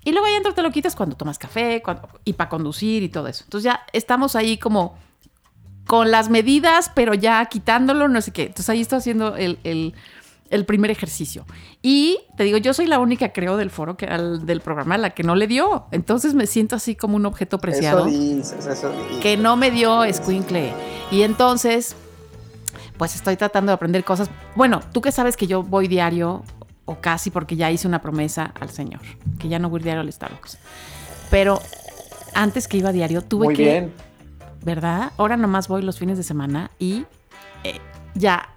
[0.03, 3.11] Y luego ahí adentro te lo quitas cuando tomas café cuando- y para conducir y
[3.11, 3.45] todo eso.
[3.45, 4.97] Entonces ya estamos ahí como
[5.87, 8.43] con las medidas, pero ya quitándolo, no sé qué.
[8.45, 9.93] Entonces ahí estoy haciendo el, el-
[10.51, 11.47] el primer ejercicio.
[11.81, 14.99] Y te digo, yo soy la única, creo, del foro, que, al- del programa, a
[14.99, 15.87] la que no le dio.
[15.93, 19.21] Entonces me siento así como un objeto preciado Eso dices, eso dices.
[19.23, 20.73] que no me dio Squinkle.
[21.11, 21.95] Y entonces,
[22.99, 24.29] pues estoy tratando de aprender cosas.
[24.57, 26.43] Bueno, tú que sabes que yo voy diario,
[26.85, 29.01] o casi porque ya hice una promesa al Señor,
[29.39, 30.59] que ya no voy diario al Starbucks.
[31.31, 31.61] Pero
[32.35, 33.93] antes que iba diario, tuve Muy que, bien.
[34.65, 35.13] ¿verdad?
[35.17, 37.05] Ahora nomás voy los fines de semana y
[37.63, 37.79] eh,
[38.15, 38.49] ya,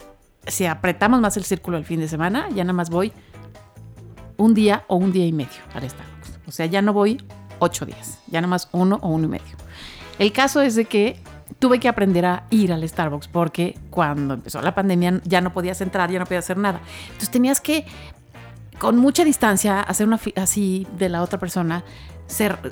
[0.47, 3.13] si apretamos más el círculo el fin de semana, ya nada más voy
[4.38, 6.39] un día o un día y medio al Starbucks.
[6.47, 7.23] O sea, ya no voy
[7.60, 9.58] ocho días, ya nada más uno o uno y medio.
[10.19, 11.19] El caso es de que
[11.60, 15.82] tuve que aprender a ir al Starbucks porque cuando empezó la pandemia ya no podías
[15.82, 16.82] entrar, ya no podías hacer nada.
[17.06, 17.86] Entonces tenías que,
[18.79, 21.84] con mucha distancia, hacer una así de la otra persona.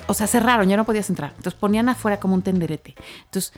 [0.06, 1.30] o sea, cerraron, ya no podías entrar.
[1.36, 2.94] Entonces ponían afuera como un tenderete.
[3.24, 3.52] Entonces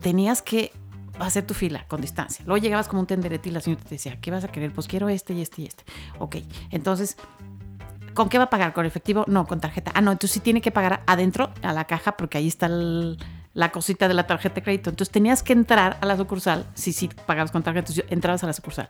[0.00, 0.72] tenías que
[1.20, 2.44] hacer tu fila con distancia.
[2.46, 4.72] Luego llegabas como un tenderete y la señora te decía, ¿qué vas a querer?
[4.72, 5.84] Pues quiero este y este y este.
[6.18, 6.36] Ok,
[6.70, 7.16] entonces
[8.14, 8.72] ¿Con qué va a pagar?
[8.72, 9.24] ¿Con efectivo?
[9.28, 9.92] No, con tarjeta.
[9.94, 13.16] Ah, no, entonces sí tiene que pagar adentro, a la caja, porque ahí está el-
[13.60, 14.88] la cosita de la tarjeta de crédito.
[14.88, 18.46] Entonces tenías que entrar a la sucursal, sí, sí, pagabas con tarjeta, entonces entrabas a
[18.46, 18.88] la sucursal.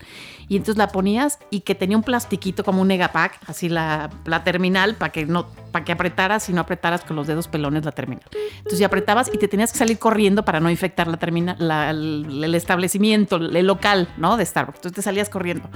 [0.49, 4.45] Y entonces la ponías y que tenía un plastiquito como un negapack, así la, la
[4.45, 7.91] terminal, para que no para que apretaras y no apretaras con los dedos pelones la
[7.91, 8.25] terminal.
[8.59, 12.45] Entonces ya apretabas y te tenías que salir corriendo para no infectar la terminal, el,
[12.45, 14.37] el establecimiento, el local, ¿no?
[14.37, 14.79] De Starbucks.
[14.79, 15.69] Entonces te salías corriendo.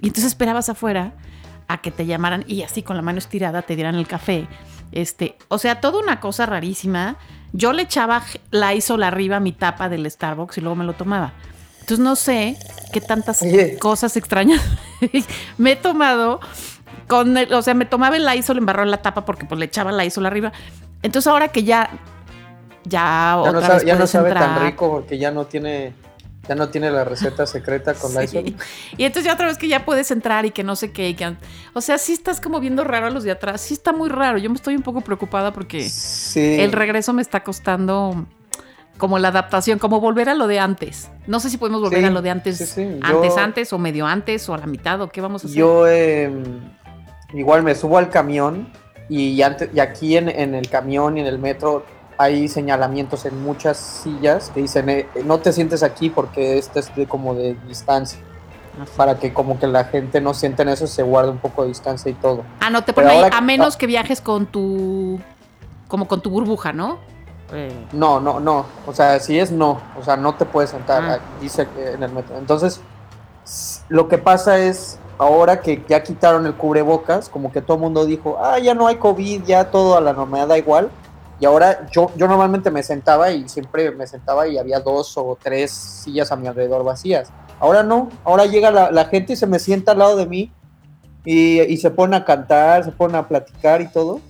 [0.00, 1.14] Y entonces esperabas afuera
[1.68, 4.48] a que te llamaran y así con la mano estirada te dieran el café.
[4.90, 7.16] Este, o sea, toda una cosa rarísima.
[7.52, 11.32] Yo le echaba Lysol arriba a mi tapa del Starbucks y luego me lo tomaba.
[11.80, 12.56] Entonces no sé
[12.92, 13.78] qué tantas Oye.
[13.78, 14.60] cosas extrañas
[15.58, 16.40] me he tomado
[17.08, 19.64] con el- o sea, me tomaba el Lysol, embarró en la tapa porque pues le
[19.66, 20.52] echaba Lysol arriba.
[21.02, 21.90] Entonces ahora que ya
[22.84, 25.92] ya, Ya no, sabe, vez ya no sabe tan rico porque ya no tiene
[26.48, 28.56] ya no tiene la receta secreta con la Sí.
[28.96, 31.08] Y entonces ya otra vez que ya puedes entrar y que no sé qué.
[31.10, 31.36] y que-
[31.74, 33.60] o sea, sí estás como viendo raro a los de atrás.
[33.60, 34.38] Sí está muy raro.
[34.38, 36.60] Yo me estoy un poco preocupada porque Sí.
[36.60, 38.26] el regreso me está costando
[38.98, 41.10] como la adaptación, como volver a lo de antes.
[41.26, 44.46] No sé si podemos volver Sí, a lo de antes, antes, antes o medio antes
[44.48, 45.56] o a la mitad o qué vamos a hacer.
[45.58, 46.30] Yo eh,
[47.32, 48.68] igual me subo al camión
[49.08, 51.84] y, ante- y aquí en, en el camión y en el metro
[52.20, 56.94] hay señalamientos en muchas sillas que dicen eh, no te sientes aquí porque este es
[56.94, 58.20] de como de distancia
[58.78, 58.92] Así.
[58.94, 61.68] para que como que la gente no sienta en eso se guarde un poco de
[61.68, 62.44] distancia y todo.
[62.60, 65.18] Ah, no, te ponen ahí, a menos que viajes con tu,
[65.88, 66.98] como con tu burbuja, ¿no?
[67.54, 68.66] Eh, No, no, no.
[68.86, 69.80] O sea, si es no.
[69.98, 71.02] O sea, no te puedes sentar.
[71.02, 71.18] Ah.
[71.40, 72.36] Dice en el metro.
[72.36, 72.80] Entonces,
[73.88, 78.04] lo que pasa es, ahora que ya quitaron el cubrebocas, como que todo el mundo
[78.04, 80.90] dijo, ah, ya no hay COVID, ya todo a la normalidad da igual.
[81.40, 85.38] Y ahora yo, yo normalmente me sentaba y siempre me sentaba y había dos o
[85.42, 87.32] tres sillas a mi alrededor vacías.
[87.58, 88.10] Ahora no.
[88.24, 90.52] Ahora llega la, la gente y se me sienta al lado de mí
[91.24, 94.20] y, y se pone a cantar, se pone a platicar y todo.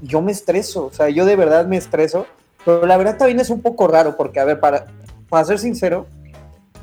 [0.00, 0.86] Y yo me estreso.
[0.86, 2.26] O sea, yo de verdad me estreso.
[2.64, 4.86] Pero la verdad también es un poco raro porque, a ver, para,
[5.28, 6.06] para ser sincero,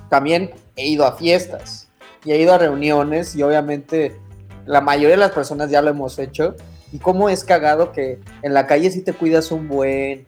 [0.10, 1.88] también he ido a fiestas
[2.26, 4.19] y he ido a reuniones y obviamente
[4.65, 6.56] la mayoría de las personas ya lo hemos hecho.
[6.91, 10.26] Y cómo es cagado que en la calle sí te cuidas un buen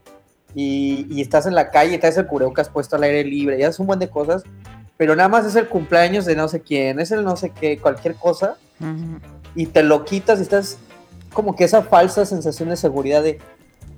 [0.56, 3.80] y, y estás en la calle traes el cubrebocas puesto al aire libre y haces
[3.80, 4.44] un buen de cosas,
[4.98, 7.78] pero nada más es el cumpleaños de no sé quién, es el no sé qué,
[7.78, 8.58] cualquier cosa
[9.56, 10.78] y te lo quitas y estás
[11.34, 13.40] como que esa falsa sensación de seguridad de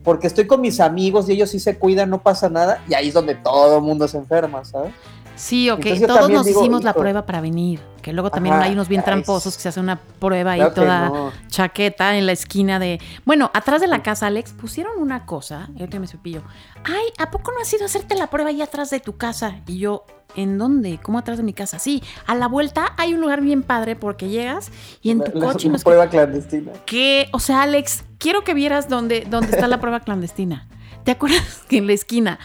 [0.03, 3.09] porque estoy con mis amigos y ellos sí se cuidan, no pasa nada, y ahí
[3.09, 4.93] es donde todo el mundo se enferma, ¿sabes?
[5.41, 5.79] Sí, ok.
[5.79, 7.79] Entonces yo Todos nos digo, hicimos la prueba para venir.
[8.03, 10.73] Que luego también Ajá, hay unos bien tramposos que se hacen una prueba ahí Claro
[10.73, 11.31] que toda no.
[11.47, 12.99] chaqueta en la esquina de.
[13.25, 15.67] Bueno, atrás de la casa, Alex, pusieron una cosa.
[15.75, 16.43] Y ahorita me cepillo.
[16.83, 19.57] Ay, ¿a poco no has ido a hacerte la prueba ahí atrás de tu casa?
[19.67, 20.99] Y yo, ¿en dónde?
[21.01, 21.79] ¿Cómo atrás de mi casa?
[21.79, 25.47] Sí, a la vuelta hay un lugar bien padre porque llegas y en tu La-
[25.47, 26.71] la- coche es prueba clandestina.
[26.85, 30.67] que, o sea, Alex, quiero que vieras dónde, dónde está la prueba clandestina.
[31.03, 32.39] ¿Te acuerdas que en la esquina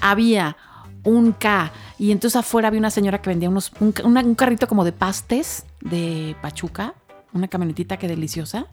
[0.00, 0.56] había
[1.04, 1.72] un K
[2.02, 4.84] y entonces afuera había una señora que vendía unos, un, ca- una- un carrito como
[4.84, 6.94] de pastes de Pachuca?
[7.32, 8.66] Una camionetita que deliciosa.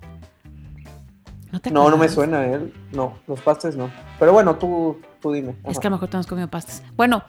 [1.52, 2.74] ¿No te No, no me suena él.
[2.92, 3.90] No, los pastes no.
[4.20, 5.56] Pero bueno, tú, tú dime.
[5.66, 6.84] Es que a lo mejor te hemos comido pastes.
[6.96, 7.24] Bueno,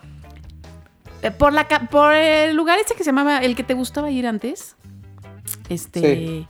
[1.23, 4.27] eh, por, la, por el lugar este que se llamaba, el que te gustaba ir
[4.27, 4.77] antes,
[5.69, 6.47] este, Sí.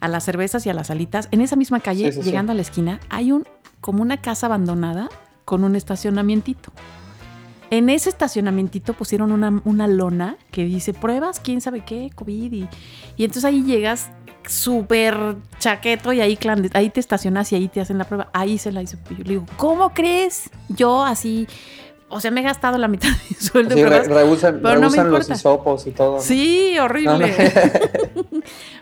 [0.00, 2.28] a las cervezas y a las alitas, en esa misma calle, Sí, sí, sí.
[2.30, 3.44] llegando a la esquina, hay un
[3.80, 5.08] como una casa abandonada
[5.44, 6.72] con un estacionamientito.
[7.70, 12.52] En ese estacionamientito pusieron una, una lona que dice pruebas, quién sabe qué, COVID.
[12.52, 12.68] Y,
[13.16, 14.10] y entonces ahí llegas
[14.46, 16.38] súper chaqueto y ahí,
[16.72, 18.28] ahí te estacionas y ahí te hacen la prueba.
[18.32, 18.96] Ahí se la hizo.
[19.10, 20.48] Yo le digo, ¿cómo crees?
[20.70, 21.46] Yo así,
[22.08, 24.88] o sea, me he gastado la mitad de mi sueldo Sí, re- rehusan, pero no
[24.88, 26.20] me rehusan los hisopos y todo.
[26.20, 26.84] Sí, No, no.
[26.86, 27.34] horrible.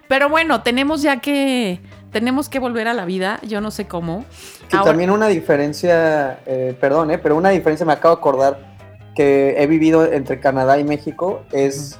[0.09, 1.81] Pero bueno, tenemos ya que
[2.13, 3.41] tenemos que volver a la vida.
[3.43, 4.25] Yo no sé cómo.
[4.69, 8.76] Que Ahora- también una diferencia, eh, perdón, eh, pero una diferencia me acabo de acordar
[9.17, 11.99] que he vivido entre Canadá y México es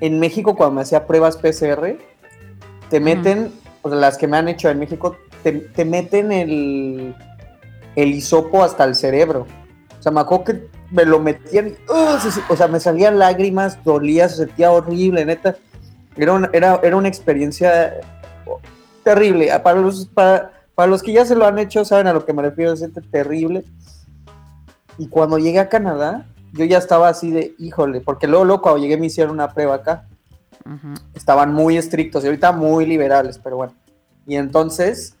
[0.00, 1.96] en México cuando me hacía pruebas PCR,
[2.90, 7.14] te meten, o sea, las que me han hecho en México, te, te meten el,
[7.96, 9.46] el hisopo hasta el cerebro.
[9.98, 11.74] O sea, me acuerdo que me lo metían,
[12.20, 15.56] se- o sea, me salían lágrimas, dolía, se sentía horrible, neta.
[16.16, 17.94] Era una, era, era una experiencia
[19.04, 19.52] terrible.
[19.52, 22.24] Ah, Para los, para, para los que ya se lo han hecho, saben a lo
[22.26, 23.64] que me refiero, se siente terrible.
[24.98, 28.80] Y cuando llegué a Canadá, yo ya estaba así de, híjole, porque luego, luego cuando
[28.80, 30.06] llegué me hicieron una prueba acá.
[31.14, 33.74] Estaban muy estrictos y ahorita muy liberales, pero bueno.
[34.26, 35.16] Y entonces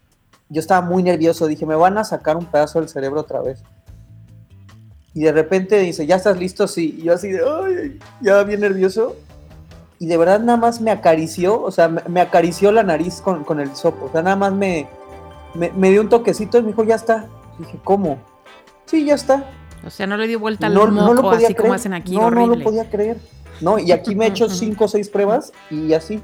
[0.48, 3.62] yo estaba muy nervioso, dije, me van a sacar un pedazo del cerebro otra vez.
[5.14, 6.68] Y de repente dice, ¿ya estás listo?
[6.68, 6.96] Sí.
[6.98, 9.16] Y yo así de, ay, ya bien nervioso.
[9.98, 13.60] Y de verdad nada más me acarició, o sea, me, acarició la nariz con, con
[13.60, 14.06] el sopo.
[14.06, 14.88] O sea, nada más me,
[15.54, 17.26] me, me dio un toquecito y me dijo, ya está.
[17.58, 18.18] dije, ¿cómo?
[18.86, 19.44] Sí, ya está.
[19.86, 21.92] O sea, no le dio vuelta al No, moco, no lo podía así como hacen
[21.94, 22.56] aquí, No, no horrible.
[22.58, 23.16] lo podía creer.
[23.60, 26.20] No, y aquí me he hecho cinco o seis pruebas y así,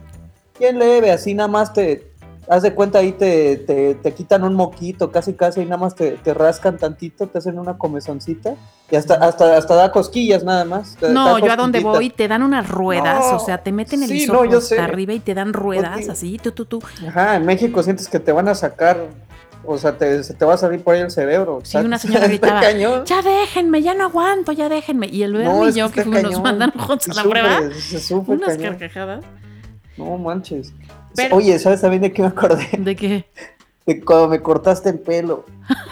[0.59, 2.11] bien leve, así nada más te,
[2.49, 5.95] haz de cuenta ahí te, te, te quitan un moquito, casi casi, y nada más
[5.95, 8.55] te, te rascan tantito, te hacen una comezoncita
[8.91, 10.97] y hasta, hasta, hasta da cosquillas nada más.
[10.97, 13.37] te- No, yo a donde voy te dan unas ruedas, No.
[13.37, 16.39] o sea, te meten el Sí, no, hasta arriba y te dan ruedas Porque- así,
[16.43, 16.83] tú, tú, tú.
[17.07, 18.97] Ajá, en México sientes que te van a sacar,
[19.65, 21.61] o sea, te, se te va a salir por ahí el cerebro.
[21.63, 22.63] Sí, una señora gritaba,
[23.05, 25.09] ya déjenme, ya no aguanto, ya déjenme.
[25.09, 27.61] Y el No, verme y yo que fuimos, nos mandaron juntos a la sufre, prueba,
[27.75, 28.73] Se sufre unas cañón.
[28.77, 29.25] carcajadas.
[29.97, 30.73] No manches.
[31.17, 32.69] Pero- Oye, ¿sabes también de qué me acordé?
[32.79, 33.29] ¿De qué?
[33.87, 35.45] De cuando me cortaste el pelo.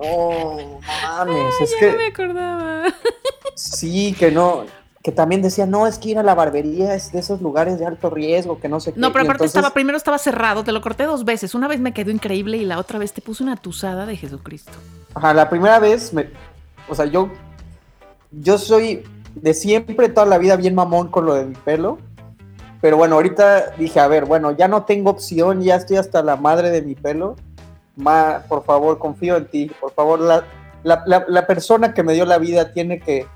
[0.00, 2.84] No, mames, es Ya no me que acordaba.
[3.54, 4.64] sí, que no,
[5.04, 7.84] que también decía, no, es que ir a la barbería es de esos lugares de
[7.84, 8.98] alto riesgo, que no sé qué.
[8.98, 11.54] No, pero y aparte entonces- estaba, primero estaba cerrado, te lo corté dos veces.
[11.54, 14.72] Una vez me quedó increíble y la otra vez te puse una tusada de Jesucristo.
[15.12, 16.30] Ajá, la primera vez, me,
[16.88, 17.28] o sea, yo,
[18.32, 21.98] yo soy de siempre, toda la vida, bien mamón con lo de mi pelo.
[22.80, 26.36] Pero bueno, ahorita dije, a ver, bueno, ya no tengo opción, ya estoy hasta la
[26.36, 27.36] madre de mi pelo.
[27.94, 29.70] Ma, por favor, confío en ti.
[29.78, 30.44] Por favor, la,
[30.82, 33.26] la, la- la persona que me dio la vida tiene que...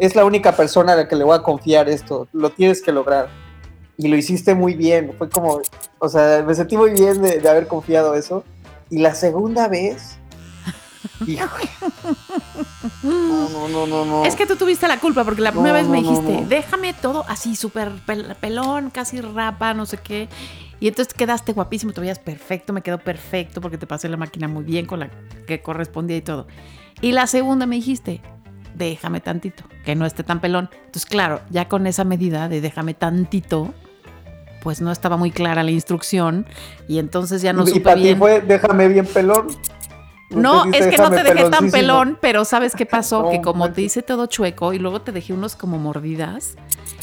[0.00, 2.26] Es la única persona a la que le voy a confiar esto.
[2.32, 3.28] Lo tienes que lograr.
[3.96, 5.12] Y lo hiciste muy bien.
[5.18, 5.60] Fue como...
[5.98, 8.42] O sea, me sentí muy bien de, de haber confiado eso.
[8.90, 10.16] Y la segunda vez...
[11.26, 11.68] Híjole.
[13.02, 14.24] No, no, no, no, no.
[14.24, 16.48] Es que tú tuviste la culpa porque la primera No, vez me no, dijiste, no.
[16.48, 20.28] déjame todo así súper pel- pelón, casi rapa, no sé qué.
[20.78, 24.48] Y entonces quedaste guapísimo, te veías perfecto, me quedó perfecto porque te pasé la máquina
[24.48, 25.10] muy bien con la
[25.46, 26.46] que correspondía y todo.
[27.02, 28.22] Y la segunda me dijiste,
[28.74, 30.70] déjame tantito, que no esté tan pelón.
[30.86, 33.72] Entonces, claro, ya con esa medida de déjame tantito,
[34.62, 36.46] pues no estaba muy clara la instrucción
[36.88, 39.48] y entonces ya no y supe para ti fue, déjame bien pelón.
[40.30, 41.70] No, es que no te "Déjame dejé tan peloncísimo".
[41.72, 43.22] pelón, pero ¿sabes qué pasó?
[43.24, 46.54] No, que como te hice todo chueco y luego te dejé unos como mordidas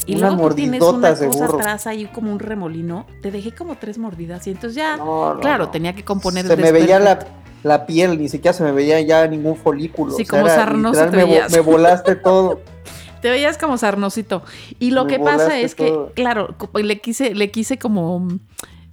[0.06, 3.98] y luego tú tienes una cosa atrás ahí como un remolino, te dejé como tres
[3.98, 7.18] mordidas y entonces ya, No, claro, tenía que componer Se el me veía la.
[7.62, 10.14] La piel, ni siquiera se me veía ya ningún folículo.
[10.14, 12.60] Sí, o sea, como te me, vo- me volaste todo.
[13.20, 14.44] Te veías como sarnosito.
[14.78, 18.28] Y lo Me que pasa es que, claro, co- le quise, le quise como,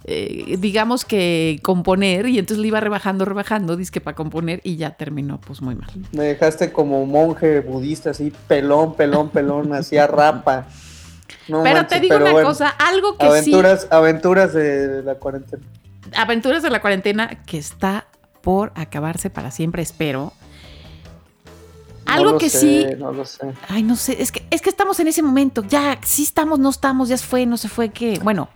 [0.04, 4.96] eh, digamos que componer y entonces le iba rebajando, rebajando, disque para componer y ya
[4.96, 5.90] terminó pues muy mal.
[6.10, 10.66] Me dejaste como monje budista, así, pelón, pelón, pelón, hacía rapa.
[11.46, 13.52] No pero manches, te digo pero una bueno, cosa, algo que sí...
[13.52, 15.62] Aventuras, aventuras de la cuarentena.
[16.16, 18.06] Aventuras de la cuarentena que está
[18.46, 20.32] por acabarse para siempre, espero.
[22.06, 23.52] No Algo lo que sé, sí, No lo sé.
[23.68, 26.70] ay, no sé, es que, es que estamos en ese momento, ya, sí estamos, no
[26.70, 28.48] estamos, ya se fue, no se fue, que, bueno,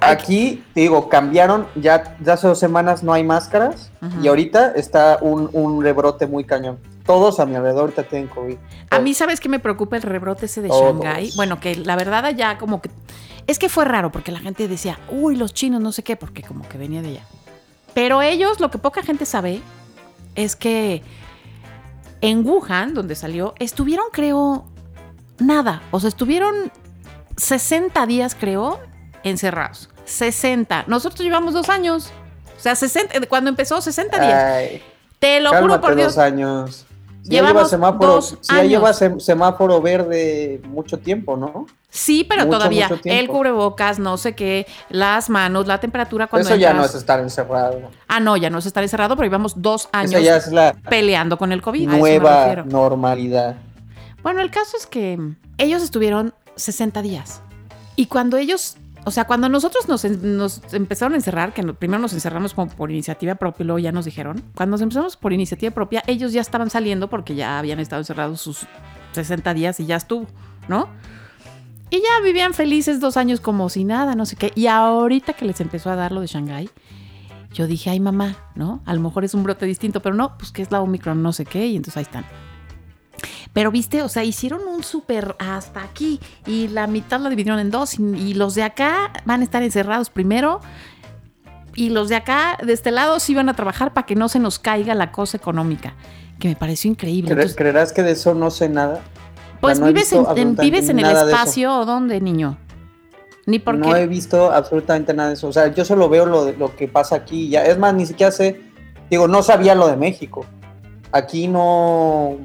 [0.00, 4.20] Aquí, te digo, cambiaron, ya, ya hace dos semanas no hay máscaras Ujú.
[4.20, 6.78] y ahorita está un, un rebrote muy cañón.
[7.06, 8.56] Todos a mi alrededor ahorita tienen COVID.
[8.90, 10.96] a mí, ¿sabes qué me preocupa el rebrote ese de Todos.
[10.96, 11.30] Shanghái?
[11.36, 12.90] Bueno, que la verdad allá como que,
[13.46, 16.42] es que fue raro, porque la gente decía, uy, los chinos, no sé qué, porque
[16.42, 17.22] como que venía de allá.
[17.96, 19.62] Pero ellos, lo que poca gente sabe,
[20.34, 21.02] es que
[22.20, 24.66] en Wuhan, donde salió, estuvieron, creo,
[25.38, 25.80] nada.
[25.92, 26.70] O sea, estuvieron
[27.38, 28.80] 60 días, creo,
[29.22, 29.88] encerrados.
[30.04, 30.84] 60.
[30.88, 32.12] Nosotros llevamos dos años.
[32.58, 34.44] O sea, 60, cuando empezó, 60 días.
[34.44, 34.82] Ay,
[35.18, 36.16] Te lo juro por Dios.
[36.16, 36.85] dos años.
[37.28, 39.24] Lleva Llevamos semáforo, dos si ya lleva años.
[39.24, 41.66] semáforo verde mucho tiempo, ¿no?
[41.88, 46.48] Sí, pero Mucho, todavía mucho el cubrebocas, no sé qué, las manos, la temperatura cuando
[46.48, 47.80] Eso ya no es estar encerrado.
[48.06, 50.74] Ah, no, ya no es estar encerrado, pero llevamos dos años Esa ya es la
[50.88, 51.88] peleando con el COVID.
[51.88, 53.56] nueva normalidad.
[54.22, 55.18] Bueno, el caso es que
[55.58, 57.40] ellos estuvieron 60 días.
[57.96, 60.04] Y cuando ellos, o sea, cuando nosotros nos,
[60.74, 64.04] empezaron a encerrar, que primero nos encerramos como por iniciativa propia y luego ya nos
[64.04, 68.00] dijeron, cuando nos empezamos por iniciativa propia, ellos ya estaban saliendo porque ya habían estado
[68.00, 68.66] encerrados sus
[69.12, 70.26] 60 días y ya estuvo,
[70.66, 70.88] ¿no?
[71.88, 74.50] Y ya vivían felices dos años como si nada, no sé qué.
[74.56, 76.68] Y ahorita que les empezó a dar lo de Shanghái,
[77.52, 78.82] yo dije, ay mamá, ¿no?
[78.86, 81.32] A lo mejor es un brote distinto, pero no, pues que es la Omicron, no
[81.32, 82.24] sé qué, y entonces ahí están.
[83.56, 87.70] Pero viste, o sea, hicieron un súper hasta aquí y la mitad la dividieron en
[87.70, 90.60] dos y, y los de acá van a estar encerrados primero
[91.74, 94.38] y los de acá, de este lado, sí van a trabajar para que no se
[94.40, 95.94] nos caiga la cosa económica,
[96.38, 97.30] que me pareció increíble.
[97.30, 99.00] ¿Cre- Entonces, ¿Creerás que de eso no sé nada?
[99.62, 102.58] pues no vives en, vives en el espacio o dónde, niño?
[103.46, 105.48] Ni porque No he visto absolutamente nada de eso.
[105.48, 107.48] O sea, yo solo veo lo, de- lo que pasa aquí.
[107.48, 107.64] Ya.
[107.64, 108.60] Es más, ni siquiera sé.
[109.08, 110.44] Digo, no sabía lo de México.
[111.12, 112.36] Aquí no.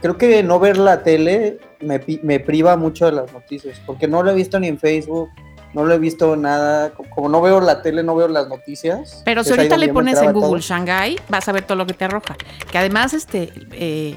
[0.00, 3.80] Creo que no ver la tele me, me priva mucho de las noticias.
[3.86, 5.28] Porque no lo he visto ni en Facebook.
[5.74, 6.90] No lo he visto nada.
[6.90, 9.22] Co- Como no veo la tele, no veo las noticias.
[9.24, 10.58] Pero si ahorita le pones en Google todo.
[10.60, 12.36] Shanghai, vas a ver todo lo que te arroja.
[12.70, 14.16] Que además, este, eh,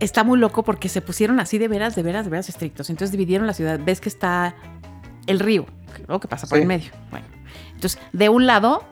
[0.00, 2.90] está muy loco porque se pusieron así de veras, de veras, de veras estrictos.
[2.90, 3.80] Entonces dividieron la ciudad.
[3.82, 4.54] Ves que está
[5.26, 5.64] el río,
[6.08, 6.20] ¿no?
[6.20, 6.62] que pasa por Sí.
[6.62, 6.90] el medio.
[7.10, 7.26] Bueno,
[7.74, 8.84] entonces de un lado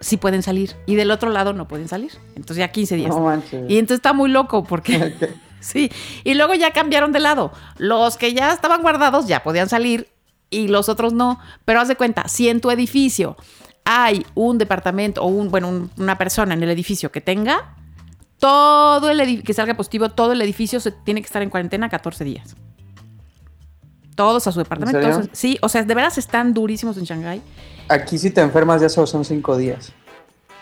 [0.00, 2.12] sí pueden salir y del otro lado no pueden salir.
[2.34, 3.10] Entonces ya 15 días.
[3.10, 3.16] No.
[3.68, 5.14] Y entonces está muy loco porque
[5.60, 5.90] sí.
[6.24, 7.52] Y luego ya cambiaron de lado.
[7.76, 10.08] Los que ya estaban guardados ya podían salir
[10.48, 11.38] y los otros no.
[11.64, 13.36] Pero haz de cuenta, si en tu edificio
[13.84, 17.76] hay un departamento o un, bueno, un- una persona en el edificio que tenga,
[18.38, 21.88] todo el edificio, que salga positivo, todo el edificio se tiene que estar en cuarentena
[21.88, 22.56] 14 días.
[24.14, 24.98] Todos a su departamento.
[25.00, 27.42] todos- sí, o sea, de veras están durísimos en Shanghái.
[27.90, 29.92] Aquí si te enfermas ya solo son cinco días.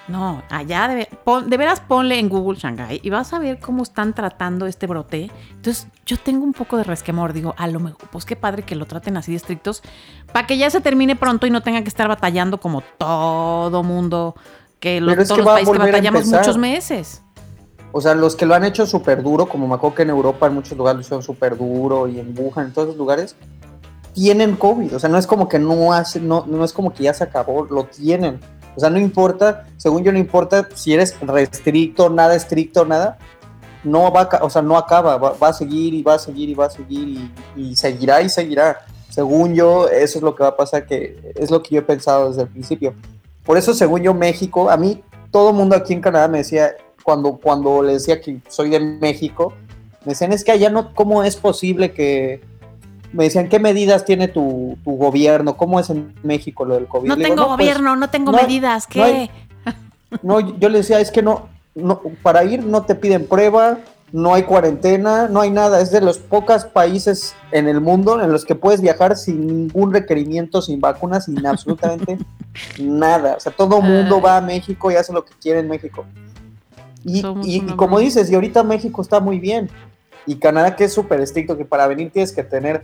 [0.08, 3.82] No, allá de, pon- de veras ponle en Google Shanghai y vas a ver cómo
[3.82, 5.30] están tratando este brote.
[5.50, 7.34] Entonces, yo tengo un poco de resquemor.
[7.34, 9.82] Digo, a lo mejor, pues qué padre que lo traten así de estrictos
[10.32, 14.34] para que ya se termine pronto y no tengan que estar batallando como todo mundo,
[14.80, 17.22] que los, todos que los países que batallamos muchos meses.
[17.92, 20.46] O sea, los que lo han hecho súper duro, como me acuerdo que en Europa
[20.46, 23.36] en muchos lugares lo hicieron súper duro y en Wuhan, en todos esos lugares,
[24.18, 24.96] tienen COVID.
[24.96, 27.22] O sea, no es como que no hace, no, no es como que ya se
[27.22, 28.40] acabó, lo tienen.
[28.74, 33.16] O sea, no importa, según yo no importa si eres restricto, nada estricto, nada,
[33.85, 36.54] no va o sea, no acaba, va, va a seguir y va a seguir y
[36.54, 37.33] va a seguir y,
[37.70, 38.81] y seguirá y seguirá.
[39.09, 41.85] Según yo, eso es lo que va a pasar, que es lo que yo he
[41.85, 42.94] pensado desde el principio.
[43.44, 45.00] Por eso, según yo, México, a mí
[45.31, 48.81] todo el mundo aquí en Canadá me decía, cuando, cuando le decía que soy de
[48.81, 49.54] México,
[50.04, 52.40] me decían, es que allá no, ¿cómo es posible que...
[53.12, 55.57] Me decían, ¿qué medidas tiene tu, tu gobierno?
[55.57, 57.09] ¿Cómo es en México lo del COVID?
[57.09, 59.31] No digo, tengo pues, gobierno, no tengo no medidas, no hay-
[59.64, 59.73] ¿qué?
[60.23, 63.79] no, yo le decía, es que no, no, para ir no te piden prueba,
[64.12, 65.81] no hay cuarentena, no hay nada.
[65.81, 69.92] Es de los pocos países en el mundo en los que puedes viajar sin ningún
[69.92, 72.18] requerimiento, sin vacunas, sin absolutamente
[72.81, 73.35] nada.
[73.37, 76.05] O sea, todo mundo va a México y hace lo que quiere en México.
[77.05, 79.71] Y, y- y como dices, y ahorita México está muy bien.
[80.27, 82.83] Y Canadá que es súper estricto, que para venir tienes que tener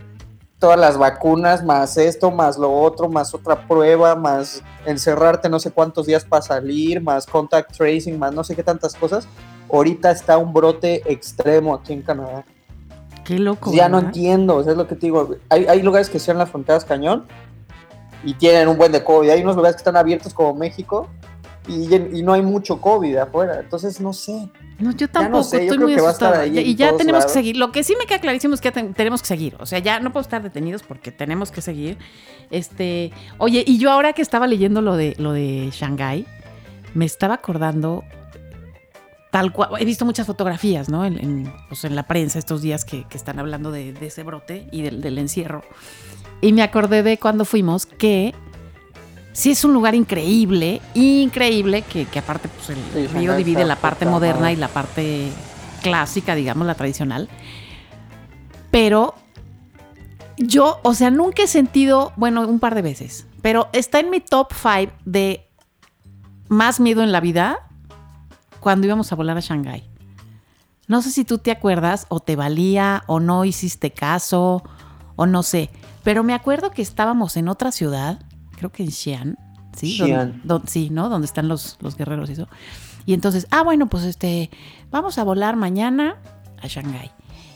[0.59, 5.71] todas las vacunas, más esto, más lo otro, más otra prueba, más encerrarte no sé
[5.71, 9.27] cuántos días para salir, más contact tracing, más no sé qué tantas cosas.
[9.71, 12.45] Ahorita está un brote extremo aquí en Canadá.
[13.23, 13.73] Qué loco.
[13.73, 15.35] ya no entiendo, o sea, es lo que te digo.
[15.49, 17.25] Hay, hay lugares que cierran las fronteras cañón
[18.23, 19.29] y tienen un buen de COVID.
[19.29, 21.09] Hay unos lugares que están abiertos como México
[21.67, 23.59] y, y no hay mucho COVID afuera.
[23.59, 24.49] Entonces, no sé.
[24.79, 26.59] No, yo no tampoco, sé, yo estoy creo muy que va a estar asustada.
[26.59, 27.25] ahí y ya tenemos lados.
[27.25, 27.57] que seguir.
[27.57, 29.55] Lo que sí me queda clarísimo es que ten- tenemos que seguir.
[29.59, 31.97] O sea, ya no puedo estar detenidos porque tenemos que seguir.
[32.51, 36.25] Este, oye, y yo ahora que estaba leyendo lo de lo de Shanghái,
[36.93, 38.03] me estaba acordando
[39.31, 39.69] tal cual.
[39.79, 41.05] He visto muchas fotografías, ¿no?
[41.05, 44.23] En, en, pues, en la prensa estos días que, que están hablando de, de ese
[44.23, 45.63] brote y del, del encierro.
[46.41, 48.35] Y me acordé de cuando fuimos que
[49.35, 53.75] sí es un lugar increíble, increíble, que, que aparte pues, el Sí, río divide la
[53.75, 55.29] parte moderna y la parte
[55.83, 57.27] clásica, digamos, la tradicional.
[58.71, 59.13] Pero
[60.37, 64.21] yo, o sea, nunca he sentido, bueno, un par de veces, pero está en mi
[64.21, 65.47] top 5 de
[66.47, 67.59] más miedo en la vida
[68.61, 69.83] cuando íbamos a volar a Shanghái.
[70.87, 74.63] No sé si tú te acuerdas o te valía o no hiciste caso
[75.17, 75.71] o no sé,
[76.03, 78.19] pero me acuerdo que estábamos en otra ciudad,
[78.57, 79.37] creo que en Xi'an,
[79.75, 79.97] ¿sí?
[79.97, 80.41] Xi'an.
[80.43, 81.09] Don- don- sí, ¿no?
[81.09, 82.47] Donde están los, los guerreros y eso.
[83.05, 84.49] Y entonces, ah, bueno, pues este,
[84.91, 86.15] vamos a volar mañana
[86.61, 87.11] a Shanghái.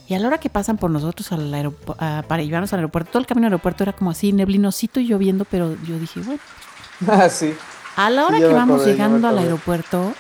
[0.07, 1.53] Y a la hora que pasan por nosotros al
[1.99, 5.07] a- para llevarnos al aeropuerto, todo el camino al aeropuerto era como así, neblinosito y
[5.07, 6.41] lloviendo, pero yo dije, bueno,
[7.07, 7.53] Ah, sí.
[7.95, 10.13] a la hora Sí, que vamos acordé, llegando al aeropuerto,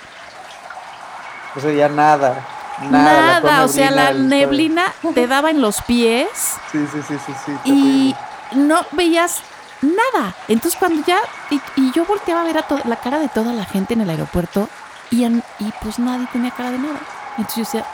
[1.55, 2.45] O sea, ya nada.
[2.89, 3.41] Nada.
[3.41, 6.27] nada, o sea, la neblina te daba en los pies
[6.71, 7.51] Sí, sí, sí, sí, sí.
[7.65, 8.15] y
[8.55, 9.41] no veías
[9.81, 10.35] nada.
[10.47, 11.19] Entonces cuando ya,
[11.49, 14.09] y, y yo volteaba a ver a la cara de toda la gente en el
[14.09, 14.69] aeropuerto
[15.11, 16.99] y, y pues nadie tenía cara de nada.
[17.37, 17.85] Entonces yo decía,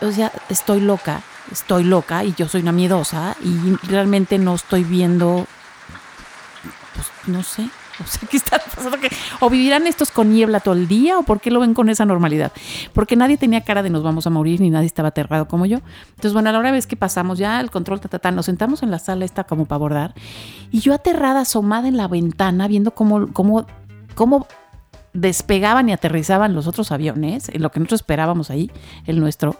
[0.00, 4.84] o sea, estoy loca, estoy loca y yo soy una miedosa y realmente no estoy
[4.84, 5.46] viendo,
[6.94, 7.68] pues no sé.
[8.04, 8.98] O sea, ¿qué está pasando?
[8.98, 11.18] ¿Qué- ¿O vivirán estos con niebla todo el día?
[11.18, 12.52] ¿O por qué lo ven con esa normalidad?
[12.92, 15.78] Porque nadie tenía cara de nos vamos a morir, ni nadie estaba aterrado como yo.
[16.10, 18.90] Entonces, bueno, a la hora vez que pasamos ya el control, ta, nos sentamos en
[18.90, 20.14] la sala esta como para abordar.
[20.70, 23.66] Y yo aterrada, asomada en la ventana, viendo cómo, cómo,
[24.14, 24.46] cómo
[25.12, 28.70] despegaban y aterrizaban los otros aviones, en lo que nosotros esperábamos ahí,
[29.06, 29.56] el nuestro.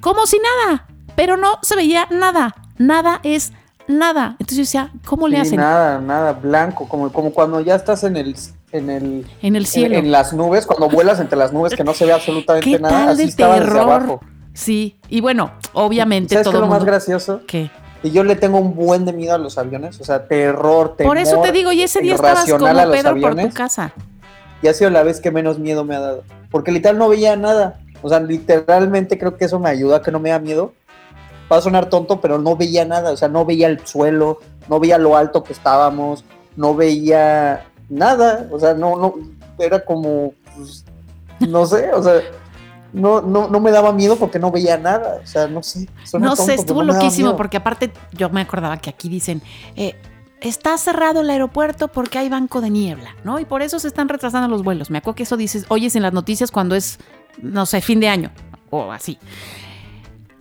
[0.00, 2.54] Como si nada, pero no se veía nada.
[2.78, 3.52] Nada es
[3.88, 4.36] nada.
[4.38, 5.56] Entonces yo decía, ¿cómo le hacen?
[5.56, 8.36] nada, nada, blanco, como, como cuando ya estás en el,
[8.72, 9.96] en el, En el cielo.
[9.96, 13.06] en las nubes, cuando vuelas entre las nubes que no se ve absolutamente ¿Qué nada,
[13.06, 13.78] tal de terror?
[13.78, 14.20] abajo.
[14.54, 17.42] Sí, y bueno, obviamente ¿Sabes qué todo es el lo más gracioso?
[17.46, 17.70] ¿Qué?
[18.02, 21.10] Y yo le tengo un buen de miedo a los aviones, o sea, terror, temor.
[21.14, 23.26] Por eso te digo, y ese día estabas como irracional a los Pedro por tu
[23.26, 23.54] aviones.
[23.54, 23.92] casa.
[24.62, 26.24] Y ha sido la vez que menos miedo me ha dado.
[26.50, 27.80] Porque literal no veía nada.
[28.02, 30.72] O sea, literalmente creo que eso me ayuda a que no me da miedo.
[31.50, 33.12] Va a sonar tonto, pero no veía nada.
[33.12, 36.24] O sea, no veía el suelo, no veía lo alto que estábamos,
[36.56, 38.48] no veía nada.
[38.50, 39.14] O sea, no, no,
[39.58, 40.84] era como, pues,
[41.40, 42.20] no sé, o sea,
[42.92, 45.20] no, no, no me daba miedo porque no veía nada.
[45.22, 45.88] O sea, no sé.
[46.14, 49.42] No tonto, sé, estuvo no loquísimo porque aparte yo me acordaba que aquí dicen,
[49.76, 49.94] eh,
[50.40, 53.38] está cerrado el aeropuerto porque hay banco de niebla, ¿no?
[53.38, 54.90] Y por eso se están retrasando los vuelos.
[54.90, 56.98] Me acuerdo que eso dices, oyes en las noticias cuando es,
[57.40, 58.30] no sé, fin de año
[58.70, 59.18] o así.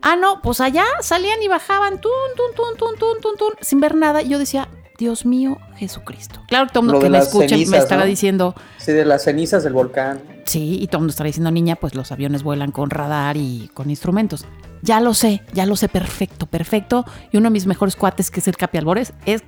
[0.08, 3.80] Ah, no, pues allá salían y bajaban, tun, tun, tun, tun, tun, tun, tun, sin
[3.80, 4.22] ver nada.
[4.22, 6.44] Yo decía, Dios mío, Jesucristo.
[6.48, 8.06] Claro todo el mundo que me las escuche me ¿no?
[8.06, 10.22] diciendo, Sí, de las cenizas del volcán.
[10.46, 13.72] Sí, y todo el mundo estará diciendo, niña, pues los aviones vuelan con radar y
[13.74, 14.46] con instrumentos.
[14.84, 17.04] Ya lo sé, ya lo sé perfecto, perfecto.
[17.32, 19.44] Y uno de mis mejores cuates, que es el Capi Albores, es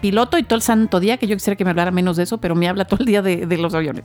[0.00, 2.38] piloto y todo el santo día, que yo quisiera que me hablara menos de eso,
[2.38, 4.04] pero me habla todo el día de, de los aviones.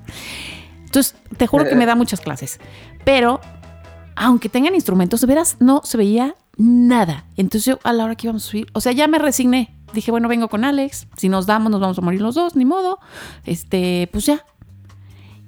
[0.85, 2.59] Entonces, te juro que me da muchas clases.
[3.05, 3.41] Pero,
[4.16, 7.26] aunque tengan instrumentos, de veras no se veía nada.
[7.38, 9.76] Entonces yo a la hora que íbamos a subir, o sea, ya me resigné.
[9.93, 12.66] Dije, bueno, vengo con Alex, si nos damos, nos vamos a morir los dos, ni
[12.66, 12.99] modo.
[13.45, 14.43] Este, pues ya,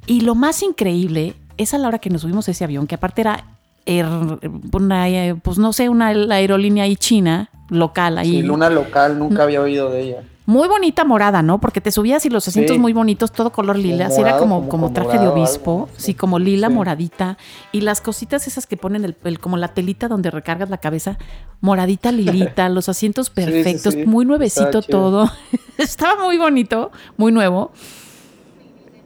[0.07, 2.95] y lo más increíble es a la hora que nos subimos a ese avión, que
[2.95, 3.43] aparte era
[3.88, 4.39] er-
[4.72, 8.30] una, eh, pues no sé, una aerolínea ahí china, local ahí.
[8.32, 10.24] Sí, Luna local, nunca había oído de ella.
[10.47, 11.59] Muy bonita morada, ¿no?
[11.59, 12.80] Porque te subías y los asientos Sí.
[12.80, 14.11] muy bonitos, todo color lila.
[14.11, 15.72] Sí, era como, como traje de obispo.
[15.72, 16.13] algo, Sí, sí.
[16.13, 16.74] como lila, Sí.
[16.76, 17.39] moradita.
[17.72, 21.18] Y las cositas esas que ponen el, el- como la telita donde recargas la cabeza,
[21.61, 25.32] moradita, lilita, los asientos perfectos, muy nuevecito Estaba todo.
[25.80, 27.72] Estaba muy bonito, muy nuevo.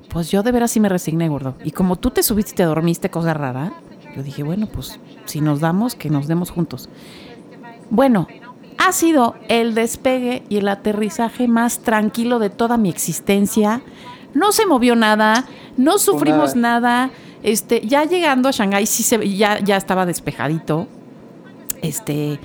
[0.10, 1.56] Pues yo de veras sí me resigné, gordo.
[1.64, 3.74] Y como tú te subiste y te dormiste, cosa rara,
[4.14, 6.90] yo dije, bueno, pues si nos damos, que nos demos juntos.
[7.92, 8.28] Bueno,
[8.80, 13.82] ha sido el despegue y el aterrizaje más tranquilo de toda mi existencia.
[14.34, 17.12] No se movió nada, no sufrimos nada.
[17.44, 20.88] Este, ya llegando a Shanghái sí se ya, ya estaba despejadito.
[21.82, 22.40] Este,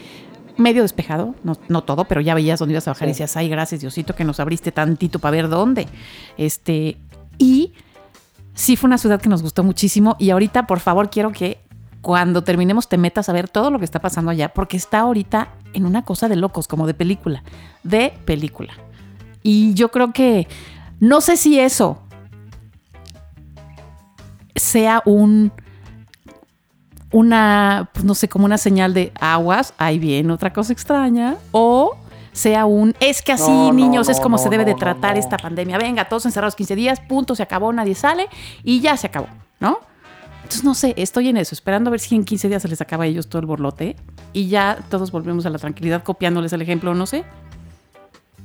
[0.56, 3.48] medio despejado, no, no todo, pero ya veías dónde ibas a bajar y decías, ay,
[3.48, 5.86] gracias Diosito que nos abriste tantito para ver dónde.
[6.36, 6.96] Este,
[7.38, 7.74] y
[8.54, 11.58] sí fue una ciudad que nos gustó muchísimo y ahorita por favor quiero que
[12.04, 15.48] cuando terminemos te metas a ver todo lo que está pasando allá, porque está ahorita
[15.72, 17.42] en una cosa de locos, como de película,
[17.82, 18.74] de película.
[19.42, 20.46] Y yo creo que,
[21.00, 21.98] no sé si eso
[24.54, 25.50] sea un,
[27.10, 31.96] una, pues no sé, como una señal de aguas, ahí viene otra cosa extraña, o
[32.32, 35.16] sea un, es que así, No, no, niños, es como no, se debe de tratar
[35.16, 35.78] esta pandemia.
[35.78, 38.28] Venga, todos encerrados 15 días, punto, se acabó, nadie sale
[38.62, 39.28] y ya se acabó,
[39.58, 39.78] ¿no?
[40.44, 42.80] Entonces, no sé, estoy en eso, esperando a ver si en 15 días se les
[42.80, 43.96] acaba a ellos todo el borlote
[44.32, 47.24] y ya todos volvemos a la tranquilidad copiándoles el ejemplo, no sé.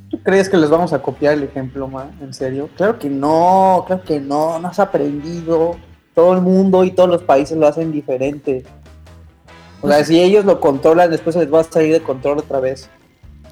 [0.10, 2.10] ¿Tú crees que les vamos a copiar el ejemplo, ma?
[2.22, 2.70] ¿En serio?
[2.76, 5.76] Claro que no, claro que no, no has aprendido.
[6.16, 8.66] Todo el mundo y todos los países lo hacen diferente.
[9.82, 12.60] O sea, si ellos lo controlan, después se les va a salir de control otra
[12.60, 12.90] vez.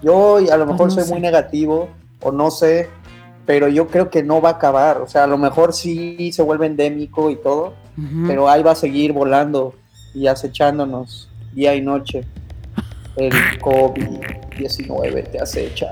[0.01, 1.11] Yo a lo Pues mejor no soy sé.
[1.11, 1.89] muy negativo,
[2.21, 2.89] o no sé,
[3.47, 5.01] pero yo creo que no va a acabar.
[5.01, 7.73] O sea, a lo mejor sí se vuelve endémico y todo,
[8.27, 9.73] pero ahí va a seguir volando
[10.13, 12.23] y acechándonos día y noche.
[13.15, 15.91] El COVID-19 te acecha.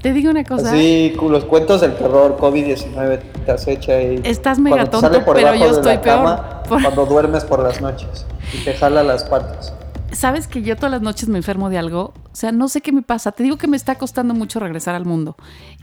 [0.00, 0.72] Te digo una cosa.
[0.72, 5.98] Sí, los cuentos del terror, COVID-19 te acecha y Estás mega tonto, pero yo estoy
[5.98, 6.02] peor.
[6.02, 9.72] cama, Por- Cuando duermes por las noches y te jala las patas.
[10.12, 12.12] Sabes que yo todas las noches me enfermo de algo.
[12.32, 13.32] O sea, no sé qué me pasa.
[13.32, 15.36] Te digo que me está costando mucho regresar al mundo.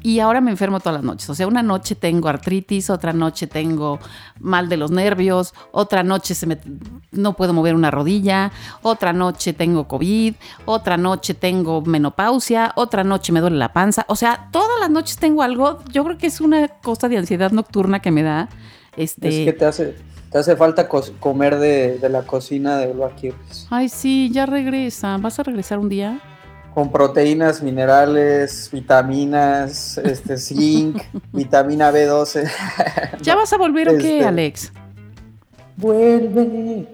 [0.04, 1.30] Y ahora me enfermo todas las noches.
[1.30, 4.00] O sea, una noche tengo artritis, otra noche tengo
[4.40, 6.60] mal de los nervios, otra noche se me,
[7.12, 8.52] no puedo mover una rodilla,
[8.84, 14.06] otra noche tengo COVID, otra noche tengo menopausia, otra noche me duele la panza.
[14.08, 15.84] O sea, todas las noches tengo algo.
[15.92, 18.48] Yo creo que es una cosa de ansiedad nocturna que me da.
[18.96, 19.96] Este, Es que te hace,
[20.32, 23.68] te hace falta cos- comer de, de la cocina de Loaquirres.
[23.70, 25.18] Ay, sí, ya regresa.
[25.18, 26.20] ¿Vas a regresar un día?
[26.74, 31.02] Con proteínas, minerales, vitaminas, este zinc,
[31.34, 32.50] vitamina B12.
[33.22, 34.72] ¿Ya vas a volver o qué, Este, Alex?
[35.78, 36.88] Vuelve.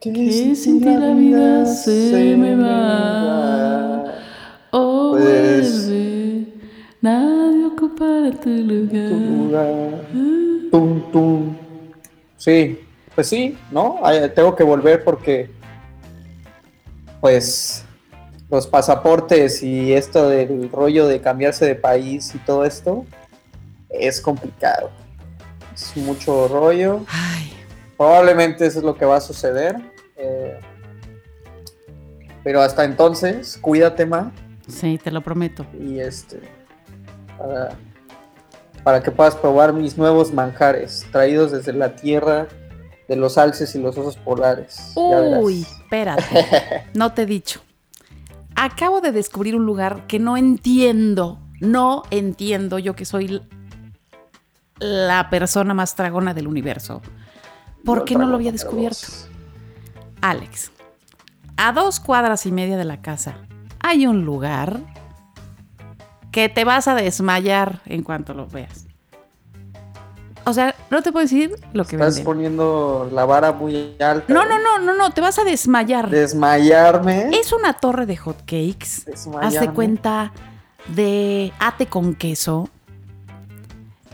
[0.00, 4.04] Que, Que sin ti la vida se me va.
[4.72, 6.46] Oh, Pues- vuelve,
[7.00, 9.10] nadie ocupará tu tu lugar.
[9.12, 10.04] lugar.
[10.72, 11.56] Tum, tum.
[12.42, 12.80] Sí,
[13.14, 14.00] pues sí, ¿no?
[14.34, 15.48] Tengo que volver porque,
[17.20, 17.84] pues,
[18.50, 23.06] los pasaportes y esto del rollo de cambiarse de país y todo esto
[23.90, 24.90] es complicado.
[25.72, 27.04] Es mucho rollo.
[27.08, 27.52] Ay,
[27.96, 29.76] Probablemente eso es lo que va a suceder.
[30.16, 30.58] eh,
[32.42, 34.32] pero hasta entonces, cuídate más
[34.66, 35.64] sí, te lo prometo.
[35.78, 36.40] y este
[37.38, 37.76] para,
[38.84, 42.48] para que puedas probar mis nuevos manjares traídos desde la tierra
[43.08, 44.92] de los alces y los osos polares.
[44.94, 46.24] Uy, espérate.
[46.94, 47.60] No te he dicho.
[48.54, 51.38] Acabo de descubrir un lugar que no entiendo.
[51.60, 53.42] No entiendo yo que soy
[54.78, 57.02] la persona más tragona del universo.
[57.84, 59.06] ¿Por qué no lo había descubierto?
[60.20, 60.70] Alex,
[61.56, 63.36] a dos cuadras y media de la casa
[63.82, 64.80] hay un lugar
[66.32, 68.86] que te vas a desmayar en cuanto lo veas.
[70.44, 72.24] O sea, no te puedo decir lo que Estás venden.
[72.24, 74.32] poniendo la vara muy alta.
[74.32, 76.10] No, no, no, no, no, te vas a desmayar.
[76.10, 77.30] Desmayarme.
[77.30, 79.04] Es una torre de hot cakes.
[79.06, 79.46] Desmayarme.
[79.46, 80.32] Haz de cuenta
[80.88, 82.70] de ate con queso.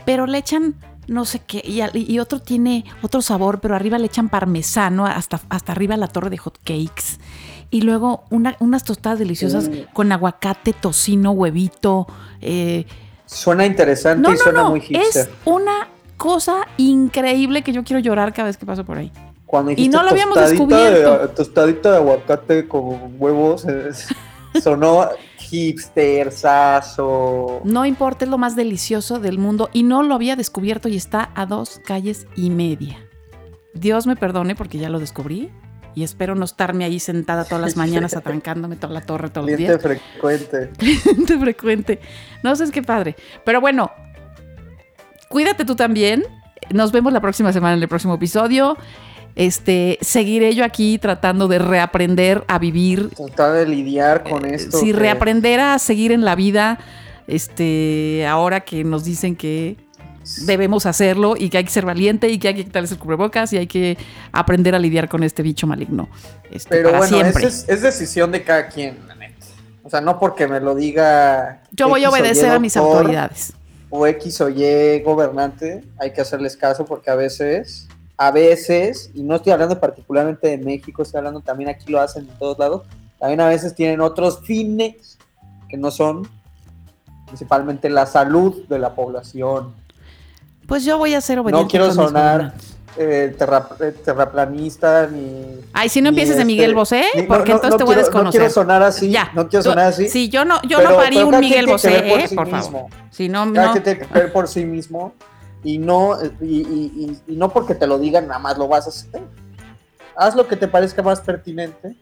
[0.05, 0.75] Pero le echan
[1.09, 1.63] no sé qué.
[1.65, 6.29] Y, otro tiene otro sabor, pero arriba le echan parmesano hasta, hasta arriba la torre
[6.29, 7.17] de hot cakes.
[7.71, 9.73] Y luego una- unas tostadas deliciosas Mm.
[9.93, 12.07] con aguacate, tocino, huevito.
[12.41, 12.85] eh,
[13.25, 14.69] Suena interesante no, y no, suena no.
[14.71, 15.23] muy hipster.
[15.25, 19.11] Es una cosa increíble que yo quiero llorar cada vez que paso por ahí.
[19.45, 21.19] Cuando y no lo habíamos descubierto.
[21.19, 23.65] De, tostadita de aguacate con huevos,
[24.63, 25.07] sonó
[26.29, 27.61] hipstersazo.
[27.63, 31.29] No importa, es lo más delicioso del mundo y no lo había descubierto y está
[31.35, 32.97] a dos calles y media.
[33.73, 35.49] Dios me perdone porque ya lo descubrí
[35.95, 39.55] y espero no estarme ahí sentada todas las mañanas atrancándome toda la torre todos los
[39.57, 39.99] Cliente días.
[40.01, 40.69] frecuente.
[40.77, 41.99] Cliente frecuente.
[42.43, 43.15] No sé, es qué padre.
[43.45, 43.91] Pero bueno,
[45.29, 46.23] cuídate tú también.
[46.71, 48.77] Nos vemos la próxima semana en el próximo episodio.
[49.35, 54.77] Este, seguiré yo aquí tratando de reaprender a vivir Tratar de lidiar con esto.
[54.77, 56.79] sí, que- reaprender a seguir en la vida,
[57.27, 59.77] este, ahora que nos dicen que
[60.37, 63.53] debemos hacerlo y que hay que ser valiente y que hay que quitarles el cubrebocas
[63.53, 63.97] y hay que
[64.31, 66.09] aprender a lidiar con este bicho maligno.
[66.51, 67.47] este, Pero para bueno, siempre.
[67.47, 69.45] es, es decisión de cada quien, la neta.
[69.83, 71.63] O sea, no porque me lo diga.
[71.71, 73.53] Yo voy a obedecer a mis autoridades.
[73.89, 79.23] O X o Y gobernante, hay que hacerles caso porque a veces, a veces, y
[79.23, 82.83] no estoy hablando particularmente de México, estoy hablando también aquí lo hacen en todos lados,
[83.17, 85.17] también a veces tienen otros fines
[85.67, 86.27] que no son
[87.25, 89.73] principalmente la salud de la población.
[90.69, 91.63] Pues yo voy a ser obediente.
[91.63, 92.53] No quiero sonar
[92.97, 95.59] eh, terra- eh, terraplanista ni...
[95.73, 97.95] Ay, si no empieces de este- Miguel Bosé, ni- porque no, entonces no te voy
[97.95, 98.25] a desconocer.
[98.25, 99.31] No quiero sonar así, ya.
[99.33, 100.07] no quiero Tú- sonar así.
[100.09, 102.45] Sí, yo no, yo pero- no parí un Miguel que Bosé, por eh, sí por
[102.45, 102.61] mismo.
[102.89, 102.91] favor.
[103.11, 103.71] Si no, Cada no.
[103.73, 105.13] quien tiene que ver por sí mismo
[105.63, 106.61] y no, y, y-
[107.27, 109.21] y- y no porque te lo digan nada más lo vas a hacer.
[110.15, 111.95] Haz lo que te parezca más pertinente.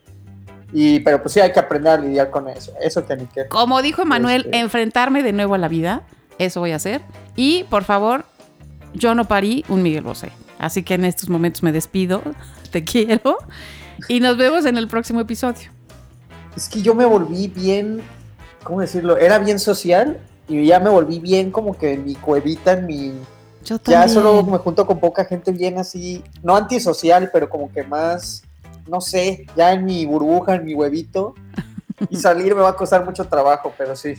[0.74, 2.74] Y, pero pues sí hay que aprender a lidiar con eso.
[2.82, 3.28] Eso que ni.
[3.48, 6.02] Como dijo Emanuel, Este- enfrentarme de nuevo a la vida.
[6.40, 7.02] Eso voy a hacer.
[7.38, 8.26] Y por favor,
[8.94, 10.32] yo no parí un Miguel Bosé.
[10.60, 12.22] Así que en estos momentos me despido.
[12.72, 13.38] Te quiero.
[14.08, 15.70] Y nos vemos en el próximo episodio.
[16.56, 18.02] Es que yo me volví bien,
[18.64, 19.18] ¿cómo decirlo?
[19.18, 23.14] Era bien social y ya me volví bien como que en mi cuevita, en mi...
[23.64, 27.84] Yo Ya solo me junto con poca gente bien así, no antisocial, pero como que
[27.84, 28.44] más,
[28.88, 31.36] no sé, ya en mi burbuja, en mi huevito.
[32.10, 34.16] Y salir me va a costar mucho trabajo, pero sí.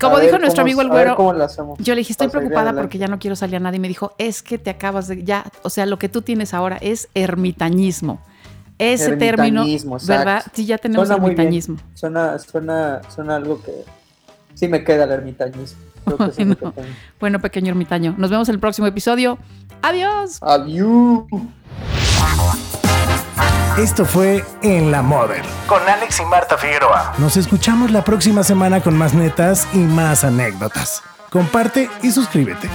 [0.00, 1.78] Como A dijo ver nuestro amigo el güero, ¿Cómo lo hacemos?
[1.78, 3.76] yo le dije, estoy preocupada porque ya no quiero salir a nadie.
[3.76, 5.24] Y me dijo, es que te acabas de.
[5.24, 8.20] Ya, o sea, lo que tú tienes ahora es ermitañismo.
[8.78, 10.24] Ese término, Ermitañismo, exacto.
[10.24, 10.44] ¿verdad?
[10.54, 11.76] Sí, ya tenemos Suena ermitañismo.
[11.92, 13.72] Suena, suena, suena algo que,
[14.54, 15.78] sí me queda el ermitañismo.
[16.06, 16.56] Creo que Bueno.
[16.56, 16.72] tengo.
[17.20, 18.14] Bueno, pequeño ermitaño.
[18.16, 19.36] Nos vemos en el próximo episodio.
[19.82, 20.38] Adiós.
[20.40, 21.24] Adiós.
[23.78, 27.14] Esto fue En la Mother con Alex y Marta Figueroa.
[27.18, 31.02] Nos escuchamos la próxima semana con más netas y más anécdotas.
[31.30, 32.68] Comparte y suscríbete.